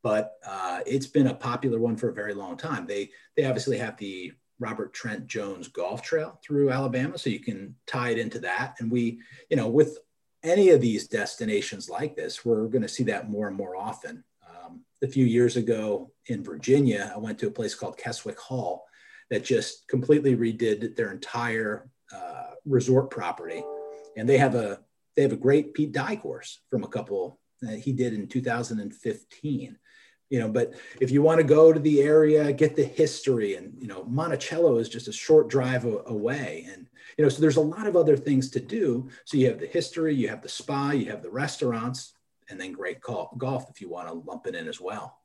but 0.03 0.34
uh, 0.45 0.79
it's 0.86 1.07
been 1.07 1.27
a 1.27 1.34
popular 1.34 1.79
one 1.79 1.97
for 1.97 2.10
a 2.10 2.13
very 2.13 2.34
long 2.34 2.57
time. 2.57 2.88
They 2.88 3.12
they 3.36 3.45
obviously 3.45 3.77
have 3.77 3.97
the 3.97 4.34
Robert 4.60 4.93
Trent 4.93 5.27
Jones 5.27 5.67
Golf 5.67 6.01
Trail 6.01 6.39
through 6.43 6.69
Alabama, 6.69 7.17
so 7.17 7.29
you 7.29 7.39
can 7.39 7.75
tie 7.88 8.12
it 8.12 8.19
into 8.19 8.39
that. 8.39 8.75
And 8.79 8.91
we, 8.91 9.19
you 9.49 9.57
know, 9.57 9.67
with 9.67 9.97
any 10.43 10.69
of 10.69 10.81
these 10.81 11.07
destinations 11.07 11.89
like 11.89 12.15
this, 12.15 12.45
we're 12.45 12.67
going 12.67 12.81
to 12.84 12.88
see 12.88 13.03
that 13.03 13.29
more 13.29 13.47
and 13.47 13.57
more 13.57 13.75
often. 13.75 14.23
Um, 14.47 14.81
a 15.03 15.07
few 15.07 15.25
years 15.25 15.57
ago 15.57 16.12
in 16.27 16.43
Virginia, 16.43 17.12
I 17.13 17.17
went 17.17 17.39
to 17.39 17.47
a 17.47 17.51
place 17.51 17.75
called 17.75 17.97
Keswick 17.97 18.39
Hall 18.39 18.86
that 19.29 19.43
just 19.43 19.88
completely 19.88 20.36
redid 20.36 20.95
their 20.95 21.12
entire 21.12 21.89
uh, 22.13 22.51
resort 22.65 23.10
property 23.10 23.63
and 24.17 24.28
they 24.28 24.38
have 24.38 24.56
a 24.56 24.80
they 25.15 25.21
have 25.21 25.34
a 25.34 25.38
great 25.38 25.74
Pete 25.74 25.91
Dye 25.91 26.15
course 26.15 26.60
from 26.69 26.84
a 26.84 26.88
couple 26.88 27.39
that 27.62 27.80
he 27.80 27.91
did 27.91 28.13
in 28.13 28.28
2015. 28.28 29.78
You 30.30 30.39
know, 30.39 30.47
but 30.47 30.74
if 31.02 31.12
you 31.12 31.21
want 31.21 31.39
to 31.39 31.43
go 31.43 31.74
to 31.74 31.80
the 31.80 32.02
area, 32.02 32.54
get 32.54 32.78
the 32.78 32.86
history, 32.86 33.56
and 33.56 33.74
you 33.78 33.88
know, 33.88 34.06
Monticello 34.06 34.78
is 34.78 34.88
just 34.88 35.10
a 35.10 35.12
short 35.12 35.50
drive 35.50 35.84
away, 35.84 36.67
and 36.71 36.88
you 37.17 37.26
know, 37.26 37.30
so 37.30 37.41
there's 37.41 37.58
a 37.58 37.62
lot 37.62 37.86
of 37.86 37.97
other 37.97 38.15
things 38.15 38.50
to 38.52 38.62
do. 38.62 39.10
So 39.26 39.36
you 39.36 39.47
have 39.47 39.60
the 39.60 39.67
history, 39.67 40.15
you 40.15 40.30
have 40.30 40.41
the 40.41 40.47
spa, 40.47 40.91
you 40.91 41.08
have 41.08 41.21
the 41.21 41.30
restaurants, 41.30 42.13
and 42.50 42.60
then 42.60 42.71
great 42.71 43.02
golf 43.02 43.69
if 43.69 43.82
you 43.82 43.89
want 43.89 44.08
to 44.08 44.13
lump 44.13 44.47
it 44.47 44.56
in 44.56 44.69
as 44.69 44.80
well. 44.80 45.17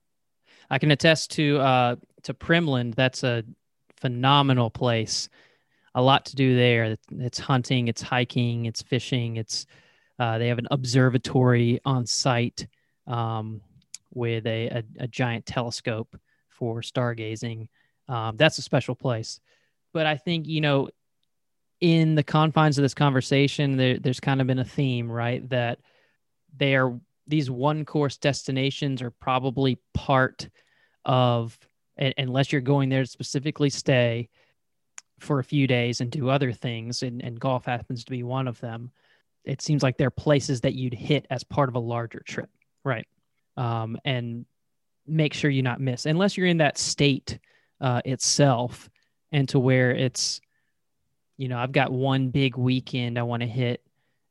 I 0.71 0.79
can 0.79 0.91
attest 0.91 1.31
to 1.33 1.59
uh, 1.59 1.97
to 2.25 2.35
Primland. 2.35 2.97
That's 2.97 3.23
a 3.23 3.45
phenomenal 3.97 4.71
place. 4.71 5.29
A 5.97 6.03
lot 6.03 6.27
to 6.27 6.37
do 6.37 6.55
there. 6.55 6.97
It's 7.11 7.39
hunting, 7.39 7.89
it's 7.89 8.03
hiking, 8.03 8.67
it's 8.67 8.83
fishing. 8.83 9.37
It's 9.37 9.67
uh, 10.19 10.39
they 10.39 10.49
have 10.49 10.59
an 10.59 10.69
observatory 10.71 11.81
on 11.85 12.07
site 12.07 12.67
um, 13.07 13.61
with 14.15 14.47
a, 14.47 14.69
a, 14.69 14.83
a, 15.01 15.09
giant 15.09 15.45
telescope 15.45 16.19
for 16.49 16.81
stargazing. 16.81 17.69
Um, 18.09 18.37
that's 18.37 18.59
a 18.59 18.63
special 18.63 18.95
place. 18.95 19.41
But 19.93 20.07
I 20.07 20.17
think 20.17 20.47
you 20.47 20.61
know, 20.61 20.89
in 21.81 22.15
the 22.15 22.23
confines 22.23 22.79
of 22.79 22.83
this 22.83 22.95
conversation, 22.95 23.77
there, 23.77 23.99
there's 23.99 24.21
kind 24.21 24.41
of 24.41 24.47
been 24.47 24.59
a 24.59 24.65
theme, 24.65 25.11
right? 25.11 25.47
That 25.51 25.81
they 26.57 26.77
are 26.77 26.99
these 27.27 27.51
one 27.51 27.85
course 27.85 28.17
destinations 28.17 29.03
are 29.03 29.11
probably 29.11 29.79
part 29.95 30.49
of 31.05 31.59
unless 31.97 32.53
you're 32.53 32.61
going 32.61 32.89
there 32.89 33.03
to 33.03 33.11
specifically 33.11 33.71
stay 33.71 34.29
for 35.19 35.39
a 35.39 35.45
few 35.45 35.67
days 35.67 36.01
and 36.01 36.11
do 36.11 36.29
other 36.29 36.53
things 36.53 37.03
and, 37.03 37.23
and 37.23 37.41
golf 37.41 37.65
happens 37.65 38.05
to 38.05 38.11
be 38.11 38.23
one 38.23 38.49
of 38.49 38.61
them 38.61 38.91
it 39.45 39.63
seems 39.63 39.83
like 39.83 39.97
they're 39.97 40.11
places 40.11 40.61
that 40.61 40.75
you'd 40.75 40.95
hit 40.95 41.27
as 41.31 41.45
part 41.45 41.69
of 41.69 41.75
a 41.75 41.81
larger 41.81 42.23
trip 42.27 42.51
right 42.85 43.07
um, 43.57 43.97
and 44.05 44.45
make 45.07 45.33
sure 45.33 45.51
you 45.51 45.63
not 45.63 45.81
miss 45.81 46.07
unless 46.07 46.37
you're 46.37 46.47
in 46.47 46.59
that 46.59 46.79
state 46.79 47.39
uh, 47.81 48.01
itself 48.05 48.91
and 49.33 49.49
to 49.49 49.59
where 49.59 49.91
it's 49.93 50.41
you 51.37 51.49
know 51.49 51.59
i've 51.59 51.73
got 51.73 51.93
one 51.93 52.29
big 52.29 52.57
weekend 52.57 53.19
i 53.19 53.23
want 53.23 53.41
to 53.41 53.47
hit 53.47 53.83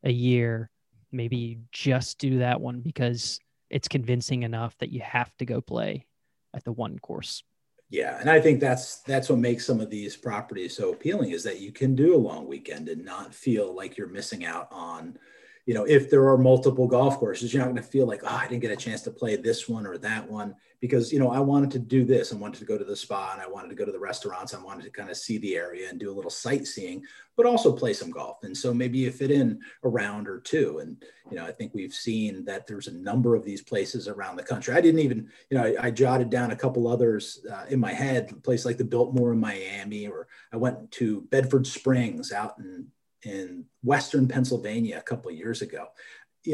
a 0.03 0.11
year 0.11 0.69
maybe 1.11 1.59
just 1.71 2.19
do 2.19 2.39
that 2.39 2.59
one 2.59 2.81
because 2.81 3.39
it's 3.69 3.87
convincing 3.87 4.43
enough 4.43 4.77
that 4.79 4.91
you 4.91 4.99
have 5.01 5.35
to 5.37 5.45
go 5.45 5.61
play 5.61 6.05
at 6.53 6.63
the 6.63 6.71
one 6.71 6.99
course. 6.99 7.43
Yeah, 7.89 8.19
and 8.19 8.29
I 8.29 8.41
think 8.41 8.59
that's 8.59 8.97
that's 9.01 9.29
what 9.29 9.39
makes 9.39 9.65
some 9.65 9.79
of 9.79 9.89
these 9.89 10.15
properties 10.15 10.75
so 10.75 10.91
appealing 10.91 11.31
is 11.31 11.43
that 11.43 11.61
you 11.61 11.71
can 11.71 11.95
do 11.95 12.15
a 12.15 12.17
long 12.17 12.47
weekend 12.47 12.89
and 12.89 13.05
not 13.05 13.33
feel 13.33 13.75
like 13.75 13.95
you're 13.95 14.07
missing 14.07 14.43
out 14.43 14.67
on 14.71 15.17
you 15.65 15.73
know, 15.73 15.83
if 15.83 16.11
there 16.11 16.27
are 16.27 16.37
multiple 16.37 16.87
golf 16.87 17.17
courses, 17.17 17.51
you're 17.51 17.63
not 17.63 17.71
going 17.71 17.81
to 17.81 17.89
feel 17.89 18.05
like, 18.05 18.21
oh, 18.23 18.27
I 18.27 18.47
didn't 18.47 18.61
get 18.61 18.71
a 18.71 18.75
chance 18.75 19.01
to 19.01 19.11
play 19.11 19.35
this 19.35 19.67
one 19.67 19.87
or 19.87 19.97
that 19.97 20.29
one 20.29 20.55
because, 20.79 21.11
you 21.11 21.17
know, 21.17 21.31
I 21.31 21.39
wanted 21.39 21.71
to 21.71 21.79
do 21.79 22.05
this. 22.05 22.31
I 22.31 22.35
wanted 22.35 22.59
to 22.59 22.65
go 22.65 22.77
to 22.77 22.83
the 22.83 22.95
spa 22.95 23.31
and 23.33 23.41
I 23.41 23.47
wanted 23.47 23.69
to 23.69 23.75
go 23.75 23.83
to 23.83 23.91
the 23.91 23.99
restaurants. 23.99 24.53
I 24.53 24.61
wanted 24.61 24.83
to 24.83 24.91
kind 24.91 25.09
of 25.09 25.17
see 25.17 25.39
the 25.39 25.55
area 25.55 25.89
and 25.89 25.99
do 25.99 26.11
a 26.11 26.13
little 26.13 26.29
sightseeing, 26.29 27.03
but 27.35 27.47
also 27.47 27.71
play 27.71 27.93
some 27.93 28.11
golf. 28.11 28.43
And 28.43 28.55
so 28.55 28.75
maybe 28.75 28.99
you 28.99 29.11
fit 29.11 29.31
in 29.31 29.59
a 29.83 29.89
round 29.89 30.27
or 30.27 30.39
two. 30.39 30.79
And, 30.79 31.03
you 31.31 31.37
know, 31.37 31.45
I 31.45 31.51
think 31.51 31.73
we've 31.73 31.93
seen 31.93 32.45
that 32.45 32.67
there's 32.67 32.87
a 32.87 32.93
number 32.93 33.33
of 33.33 33.43
these 33.43 33.63
places 33.63 34.07
around 34.07 34.35
the 34.35 34.43
country. 34.43 34.75
I 34.75 34.81
didn't 34.81 34.99
even, 34.99 35.29
you 35.49 35.57
know, 35.57 35.63
I, 35.63 35.87
I 35.87 35.91
jotted 35.91 36.29
down 36.29 36.51
a 36.51 36.55
couple 36.55 36.87
others 36.87 37.43
uh, 37.51 37.65
in 37.69 37.79
my 37.79 37.91
head, 37.91 38.29
a 38.31 38.35
place 38.35 38.65
like 38.65 38.77
the 38.77 38.83
Biltmore 38.83 39.33
in 39.33 39.39
Miami, 39.39 40.05
or 40.05 40.27
I 40.53 40.57
went 40.57 40.91
to 40.91 41.21
Bedford 41.21 41.65
Springs 41.65 42.31
out 42.31 42.59
in 42.59 42.85
in 43.25 43.65
Western 43.83 44.27
Pennsylvania 44.27 44.97
a 44.97 45.01
couple 45.01 45.31
of 45.31 45.37
years 45.37 45.61
ago. 45.61 45.87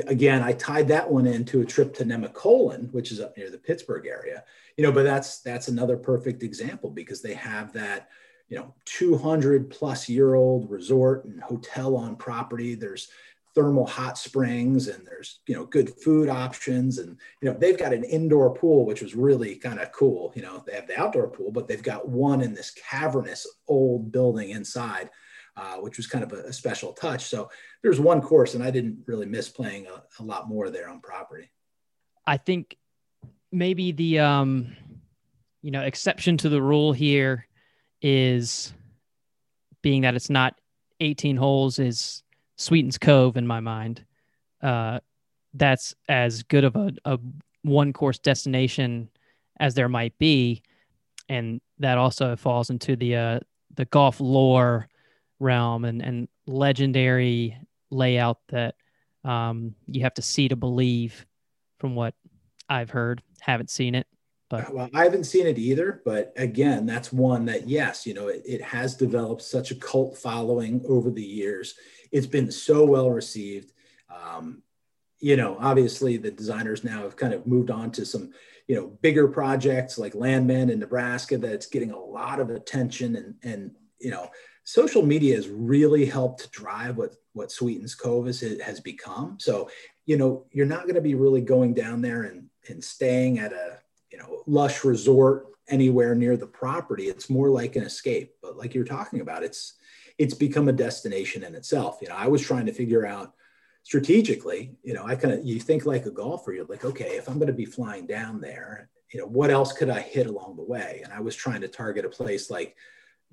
Again, 0.07 0.41
I 0.41 0.53
tied 0.53 0.88
that 0.88 1.12
one 1.12 1.27
into 1.27 1.62
a 1.62 1.65
trip 1.65 1.93
to 1.95 2.05
Nemacolin, 2.05 2.91
which 2.93 3.12
is 3.12 3.19
up 3.19 3.36
near 3.38 3.49
the 3.49 3.57
Pittsburgh 3.57 4.07
area. 4.07 4.43
You 4.77 4.86
know, 4.86 4.91
but 4.91 5.03
that's 5.03 5.41
that's 5.41 5.67
another 5.67 5.97
perfect 5.97 6.43
example 6.43 6.89
because 6.89 7.21
they 7.21 7.34
have 7.34 7.73
that, 7.73 8.07
you 8.47 8.57
know, 8.57 8.73
200 8.86 9.69
plus 9.69 10.07
year 10.07 10.36
old 10.36 10.71
resort 10.71 11.25
and 11.25 11.41
hotel 11.41 11.97
on 11.97 12.15
property. 12.15 12.73
There's 12.73 13.10
thermal 13.53 13.86
hot 13.86 14.17
springs 14.17 14.88
and 14.88 15.05
there's 15.05 15.39
you 15.45 15.53
know 15.53 15.65
good 15.65 15.89
food 15.89 16.29
options 16.29 16.99
and 16.99 17.17
you 17.41 17.49
know 17.49 17.57
they've 17.57 17.77
got 17.77 17.93
an 17.93 18.05
indoor 18.05 18.53
pool 18.53 18.86
which 18.86 19.01
was 19.01 19.13
really 19.13 19.55
kind 19.55 19.79
of 19.79 19.91
cool 19.91 20.31
you 20.36 20.41
know 20.41 20.63
they 20.65 20.73
have 20.73 20.88
the 20.88 20.97
outdoor 20.97 21.27
pool 21.27 21.51
but 21.51 21.67
they've 21.67 21.84
got 21.84 22.07
one 22.07 22.41
in 22.41 22.53
this 22.53 22.71
cavernous 22.71 23.45
old 23.67 24.10
building 24.12 24.51
inside 24.51 25.10
uh, 25.58 25.76
which 25.78 25.98
was 25.98 26.08
kind 26.08 26.24
of 26.24 26.32
a, 26.32 26.44
a, 26.44 26.54
special 26.54 26.94
touch. 26.94 27.26
So 27.26 27.50
there's 27.84 28.00
one 28.00 28.22
course, 28.22 28.54
and 28.54 28.64
I 28.64 28.72
didn't 28.72 29.00
really 29.06 29.26
miss 29.26 29.50
playing 29.50 29.88
a, 29.88 30.04
a 30.22 30.24
lot 30.24 30.48
more 30.48 30.70
there 30.70 30.90
on 30.90 31.02
property. 31.02 31.52
I 32.26 32.38
think 32.38 32.78
maybe 33.52 33.92
the 33.92 34.20
um, 34.20 34.76
you 35.62 35.72
know 35.72 35.82
exception 35.82 36.38
to 36.38 36.50
the 36.50 36.62
rule 36.62 36.94
here 36.94 37.48
is 38.02 38.74
being 39.82 40.04
that 40.04 40.16
it's 40.16 40.30
not 40.30 40.60
18 41.00 41.36
holes 41.36 41.80
is 41.80 42.24
Sweetens 42.58 42.98
Cove 42.98 43.38
in 43.38 43.48
my 43.48 43.60
mind. 43.60 44.06
Uh, 44.62 45.00
that's 45.54 45.96
as 46.08 46.44
good 46.44 46.64
of 46.64 46.76
a, 46.76 46.92
a 47.06 47.20
one 47.64 47.92
course 47.92 48.20
destination 48.20 49.10
as 49.60 49.74
there 49.74 49.90
might 49.90 50.18
be, 50.18 50.62
and 51.28 51.60
that 51.80 51.98
also 51.98 52.36
falls 52.36 52.70
into 52.70 52.96
the 52.96 53.16
uh, 53.16 53.40
the 53.76 53.86
golf 53.86 54.20
lore 54.20 54.88
realm 55.41 55.84
and, 55.84 56.01
and 56.01 56.27
legendary 56.45 57.58
layout 57.89 58.38
that 58.49 58.75
um, 59.25 59.75
you 59.88 60.04
have 60.04 60.13
to 60.13 60.21
see 60.21 60.47
to 60.47 60.56
believe 60.56 61.25
from 61.80 61.95
what 61.95 62.13
I've 62.69 62.89
heard. 62.89 63.21
Haven't 63.41 63.69
seen 63.69 63.95
it. 63.95 64.08
But. 64.49 64.73
Well, 64.73 64.89
I 64.93 65.04
haven't 65.04 65.23
seen 65.23 65.47
it 65.47 65.58
either, 65.58 66.01
but 66.06 66.34
again, 66.36 66.86
that's 66.86 67.12
one 67.12 67.45
that 67.45 67.67
yes, 67.67 68.06
you 68.06 68.13
know, 68.13 68.27
it, 68.27 68.41
it 68.45 68.62
has 68.62 68.95
developed 68.95 69.41
such 69.41 69.71
a 69.71 69.75
cult 69.75 70.17
following 70.17 70.84
over 70.88 71.10
the 71.10 71.23
years. 71.23 71.75
It's 72.12 72.27
been 72.27 72.51
so 72.51 72.86
well 72.86 73.10
received. 73.10 73.71
Um, 74.10 74.62
you 75.19 75.38
know, 75.38 75.56
obviously 75.60 76.17
the 76.17 76.32
designers 76.32 76.84
now 76.84 77.04
have 77.04 77.15
kind 77.15 77.34
of 77.34 77.47
moved 77.47 77.71
on 77.71 77.91
to 77.91 78.06
some, 78.06 78.32
you 78.67 78.75
know, 78.75 78.88
bigger 79.01 79.27
projects 79.27 79.97
like 79.97 80.13
Landmand 80.13 80.69
in 80.69 80.80
Nebraska 80.80 81.38
that's 81.38 81.67
getting 81.67 81.91
a 81.91 81.99
lot 81.99 82.39
of 82.39 82.49
attention 82.49 83.15
and 83.15 83.36
and 83.43 83.71
you 83.99 84.12
know 84.12 84.30
social 84.63 85.06
media 85.06 85.36
has 85.36 85.47
really 85.47 86.06
helped 86.06 86.41
to 86.41 86.50
drive 86.50 86.97
what 86.97 87.15
what 87.34 87.52
Sweetens 87.52 87.95
Cove 87.95 88.28
is, 88.28 88.41
has 88.62 88.80
become. 88.82 89.38
So, 89.39 89.69
you 90.06 90.17
know, 90.17 90.45
you're 90.52 90.65
not 90.65 90.84
going 90.84 90.95
to 90.95 91.02
be 91.02 91.15
really 91.15 91.41
going 91.41 91.74
down 91.74 92.02
there 92.02 92.24
and 92.24 92.47
and 92.69 92.84
staying 92.84 93.39
at 93.39 93.54
a 93.54 93.80
you 94.12 94.17
know 94.17 94.43
lush 94.47 94.84
resort 94.84 95.47
anywhere 95.67 96.15
near 96.15 96.38
the 96.38 96.47
property. 96.47 97.06
It's 97.06 97.30
more 97.30 97.50
like 97.50 97.76
an 97.76 97.84
escape. 97.84 98.36
But 98.41 98.58
like 98.58 98.74
you're 98.76 98.84
talking 98.84 99.21
about, 99.21 99.43
it's 99.43 99.76
it's 100.17 100.34
become 100.34 100.67
a 100.67 100.74
destination 100.74 101.43
in 101.43 101.56
itself. 101.56 102.00
You 102.02 102.10
know, 102.10 102.15
I 102.15 102.28
was 102.28 102.41
trying 102.41 102.65
to 102.67 102.74
figure 102.74 103.06
out 103.06 103.34
strategically. 103.84 104.76
You 104.84 104.93
know, 104.93 105.06
I 105.06 105.15
kind 105.15 105.34
of 105.34 105.45
you 105.45 105.60
think 105.60 105.86
like 105.86 106.06
a 106.06 106.12
golfer. 106.12 106.54
You're 106.54 106.65
like, 106.65 106.86
okay, 106.86 107.17
if 107.17 107.28
I'm 107.28 107.39
going 107.39 107.47
to 107.47 107.54
be 107.54 107.65
flying 107.65 108.06
down 108.06 108.41
there, 108.41 108.89
you 109.12 109.19
know, 109.19 109.28
what 109.28 109.50
else 109.50 109.74
could 109.74 109.89
I 109.89 110.02
hit 110.02 110.28
along 110.28 110.58
the 110.58 110.63
way? 110.63 111.02
And 111.04 111.13
I 111.13 111.21
was 111.21 111.36
trying 111.36 111.62
to 111.62 111.67
target 111.67 112.06
a 112.06 112.10
place 112.10 112.50
like 112.50 112.76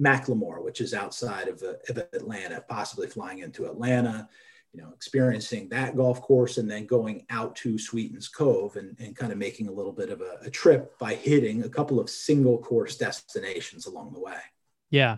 Macklemore, 0.00 0.62
which 0.62 0.80
is 0.80 0.94
outside 0.94 1.48
of, 1.48 1.62
of 1.62 1.98
Atlanta, 2.12 2.64
possibly 2.68 3.08
flying 3.08 3.40
into 3.40 3.66
Atlanta, 3.66 4.28
you 4.72 4.80
know, 4.80 4.90
experiencing 4.94 5.68
that 5.70 5.96
golf 5.96 6.20
course 6.20 6.58
and 6.58 6.70
then 6.70 6.86
going 6.86 7.24
out 7.30 7.56
to 7.56 7.78
Sweetens 7.78 8.28
Cove 8.28 8.76
and, 8.76 8.96
and 9.00 9.16
kind 9.16 9.32
of 9.32 9.38
making 9.38 9.66
a 9.68 9.72
little 9.72 9.92
bit 9.92 10.10
of 10.10 10.20
a, 10.20 10.38
a 10.42 10.50
trip 10.50 10.98
by 10.98 11.14
hitting 11.14 11.64
a 11.64 11.68
couple 11.68 11.98
of 11.98 12.10
single 12.10 12.58
course 12.58 12.96
destinations 12.96 13.86
along 13.86 14.12
the 14.12 14.20
way. 14.20 14.38
Yeah. 14.90 15.16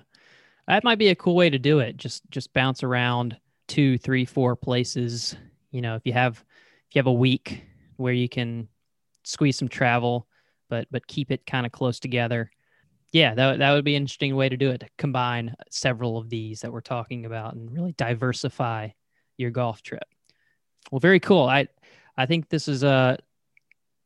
That 0.67 0.85
might 0.85 0.99
be 0.99 1.09
a 1.09 1.17
cool 1.17 1.35
way 1.35 1.51
to 1.51 1.59
do 1.59 1.81
it. 1.81 1.97
Just 1.97 2.23
just 2.31 2.53
bounce 2.53 2.83
around 2.85 3.37
two, 3.67 3.99
three, 3.99 4.25
four 4.25 4.55
places. 4.55 5.35
You 5.73 5.81
know, 5.81 5.97
if 5.97 6.03
you 6.07 6.13
have 6.13 6.45
if 6.89 6.95
you 6.95 7.01
have 7.01 7.07
a 7.09 7.13
week 7.13 7.65
where 7.97 8.13
you 8.13 8.29
can 8.29 8.69
squeeze 9.25 9.59
some 9.59 9.69
travel, 9.69 10.29
but 10.69 10.87
but 10.93 11.09
keep 11.09 11.33
it 11.33 11.45
kind 11.45 11.67
of 11.67 11.73
close 11.73 11.99
together 11.99 12.53
yeah, 13.13 13.35
that, 13.35 13.59
that 13.59 13.73
would 13.73 13.85
be 13.85 13.97
an 13.97 14.03
interesting 14.03 14.37
way 14.37 14.49
to 14.49 14.57
do 14.57 14.71
it, 14.71 14.79
to 14.79 14.89
combine 14.97 15.55
several 15.71 16.17
of 16.17 16.29
these 16.29 16.61
that 16.61 16.73
we're 16.73 16.81
talking 16.81 17.27
about 17.27 17.55
and 17.55 17.73
really 17.73 17.93
diversify 17.93 18.89
your 19.37 19.51
golf 19.51 19.83
trip. 19.83 20.05
Well, 20.91 21.01
very 21.01 21.21
cool. 21.21 21.45
I 21.45 21.69
I 22.17 22.27
think 22.27 22.49
this 22.49 22.69
is 22.69 22.83
a 22.83 23.19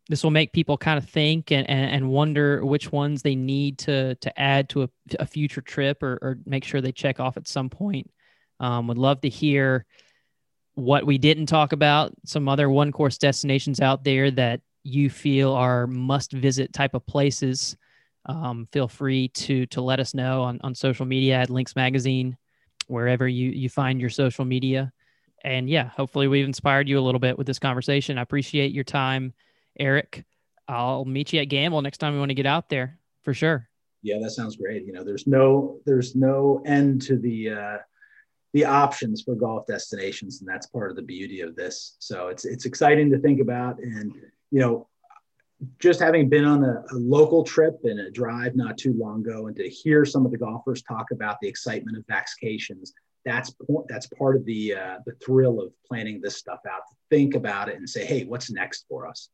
this 0.09 0.23
will 0.23 0.31
make 0.31 0.53
people 0.53 0.77
kind 0.77 0.99
of 0.99 1.09
think 1.09 1.51
and, 1.51 1.69
and, 1.69 1.91
and 1.91 2.11
wonder 2.11 2.65
which 2.65 2.93
ones 2.93 3.23
they 3.23 3.35
need 3.35 3.79
to 3.79 4.15
to 4.17 4.41
add 4.41 4.69
to 4.71 4.85
a, 4.85 4.89
a 5.19 5.27
future 5.27 5.61
trip 5.61 6.03
or, 6.03 6.19
or 6.23 6.39
make 6.47 6.65
sure 6.65 6.81
they 6.81 6.93
check 6.93 7.21
off 7.21 7.37
at 7.37 7.49
some 7.49 7.71
point. 7.71 8.11
Um, 8.61 8.87
would 8.87 8.99
love 8.99 9.21
to 9.23 9.29
hear 9.29 9.85
what 10.75 11.07
we 11.07 11.19
didn't 11.19 11.47
talk 11.47 11.73
about, 11.73 12.13
some 12.25 12.49
other 12.49 12.69
one 12.69 12.93
course 12.93 13.19
destinations 13.19 13.81
out 13.81 14.05
there 14.05 14.31
that 14.31 14.61
you 14.83 15.09
feel 15.09 15.53
are 15.53 15.87
must 15.87 16.33
visit 16.33 16.73
type 16.73 16.95
of 16.95 17.07
places 17.07 17.77
um, 18.27 18.67
feel 18.67 18.89
free 18.89 19.29
to 19.29 19.67
to 19.67 19.81
let 19.81 20.01
us 20.01 20.15
know 20.15 20.43
on, 20.43 20.61
on 20.63 20.75
social 20.75 21.07
media 21.07 21.37
at 21.37 21.51
Links 21.51 21.77
Magazine, 21.77 22.37
wherever 22.87 23.27
you 23.29 23.51
you 23.51 23.69
find 23.69 24.01
your 24.01 24.11
social 24.11 24.45
media. 24.45 24.93
And 25.43 25.69
yeah, 25.69 25.89
hopefully 25.89 26.27
we've 26.27 26.47
inspired 26.47 26.89
you 26.89 26.99
a 26.99 27.03
little 27.03 27.19
bit 27.19 27.37
with 27.37 27.47
this 27.47 27.59
conversation. 27.59 28.17
I 28.17 28.23
appreciate 28.23 28.73
your 28.73 28.85
time, 28.85 29.35
Eric. 29.79 30.25
I'll 30.67 31.05
meet 31.05 31.33
you 31.33 31.41
at 31.41 31.51
Gamble 31.51 31.83
next 31.83 31.99
time 31.99 32.15
we 32.15 32.19
want 32.19 32.31
to 32.31 32.35
get 32.35 32.47
out 32.47 32.71
there 32.71 32.99
for 33.23 33.35
sure. 33.35 33.69
Yeah, 34.03 34.19
that 34.23 34.31
sounds 34.31 34.57
great. 34.57 34.87
You 34.87 34.93
know, 34.93 35.05
there's 35.05 35.27
no 35.27 35.81
there's 35.85 36.15
no 36.15 36.63
end 36.65 37.03
to 37.03 37.19
the 37.19 37.51
uh, 37.51 37.79
the 38.55 38.65
options 38.65 39.23
for 39.23 39.35
golf 39.35 39.67
destinations, 39.67 40.41
and 40.41 40.49
that's 40.49 40.67
part 40.67 40.91
of 40.91 40.97
the 40.97 41.03
beauty 41.03 41.41
of 41.41 41.57
this. 41.57 41.97
So 41.99 42.29
it's 42.29 42.45
it's 42.45 42.65
exciting 42.65 43.11
to 43.11 43.19
think 43.19 43.41
about, 43.41 43.79
and 43.81 44.15
you 44.51 44.61
know, 44.61 44.89
just 45.79 46.01
having 46.01 46.29
been 46.29 46.45
on 46.45 46.65
a, 46.65 46.85
a, 46.93 46.97
local 46.97 47.45
trip 47.45 47.79
and 47.85 48.01
a 48.01 48.11
drive 48.11 48.57
not 48.57 48.77
too 48.77 48.93
long 48.95 49.21
ago, 49.21 49.47
and 49.47 49.57
to 49.57 49.69
hear 49.69 50.05
some 50.05 50.25
of 50.25 50.33
the 50.33 50.39
golfers 50.39 50.83
talk 50.83 51.11
about 51.13 51.37
the 51.41 51.49
excitement 51.49 51.97
of 51.97 52.05
vacations, 52.09 52.93
that's 53.25 53.55
that's 53.89 54.07
part 54.07 54.37
of 54.37 54.45
the 54.45 54.75
uh, 54.75 54.97
the 55.07 55.13
thrill 55.25 55.61
of 55.61 55.73
planning 55.87 56.21
this 56.21 56.37
stuff 56.37 56.61
out. 56.69 56.83
To 56.91 56.97
think 57.11 57.35
about 57.35 57.69
it 57.69 57.77
and 57.77 57.89
say, 57.89 58.05
hey, 58.05 58.25
what's 58.25 58.51
next 58.51 58.85
for 58.89 59.07
us? 59.07 59.29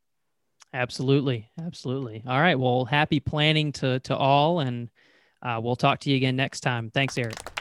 Absolutely, 0.72 1.50
absolutely. 1.61 2.22
All 2.26 2.40
right, 2.40 2.59
well, 2.59 2.85
happy 2.85 3.20
planning 3.20 3.72
to 3.72 4.00
to 4.00 4.16
all, 4.16 4.61
and 4.61 4.90
uh, 5.42 5.61
we'll 5.62 5.76
talk 5.76 6.00
to 6.00 6.11
you 6.11 6.16
again 6.16 6.37
next 6.37 6.61
time. 6.61 6.90
Thanks, 6.90 7.16
Eric. 7.18 7.60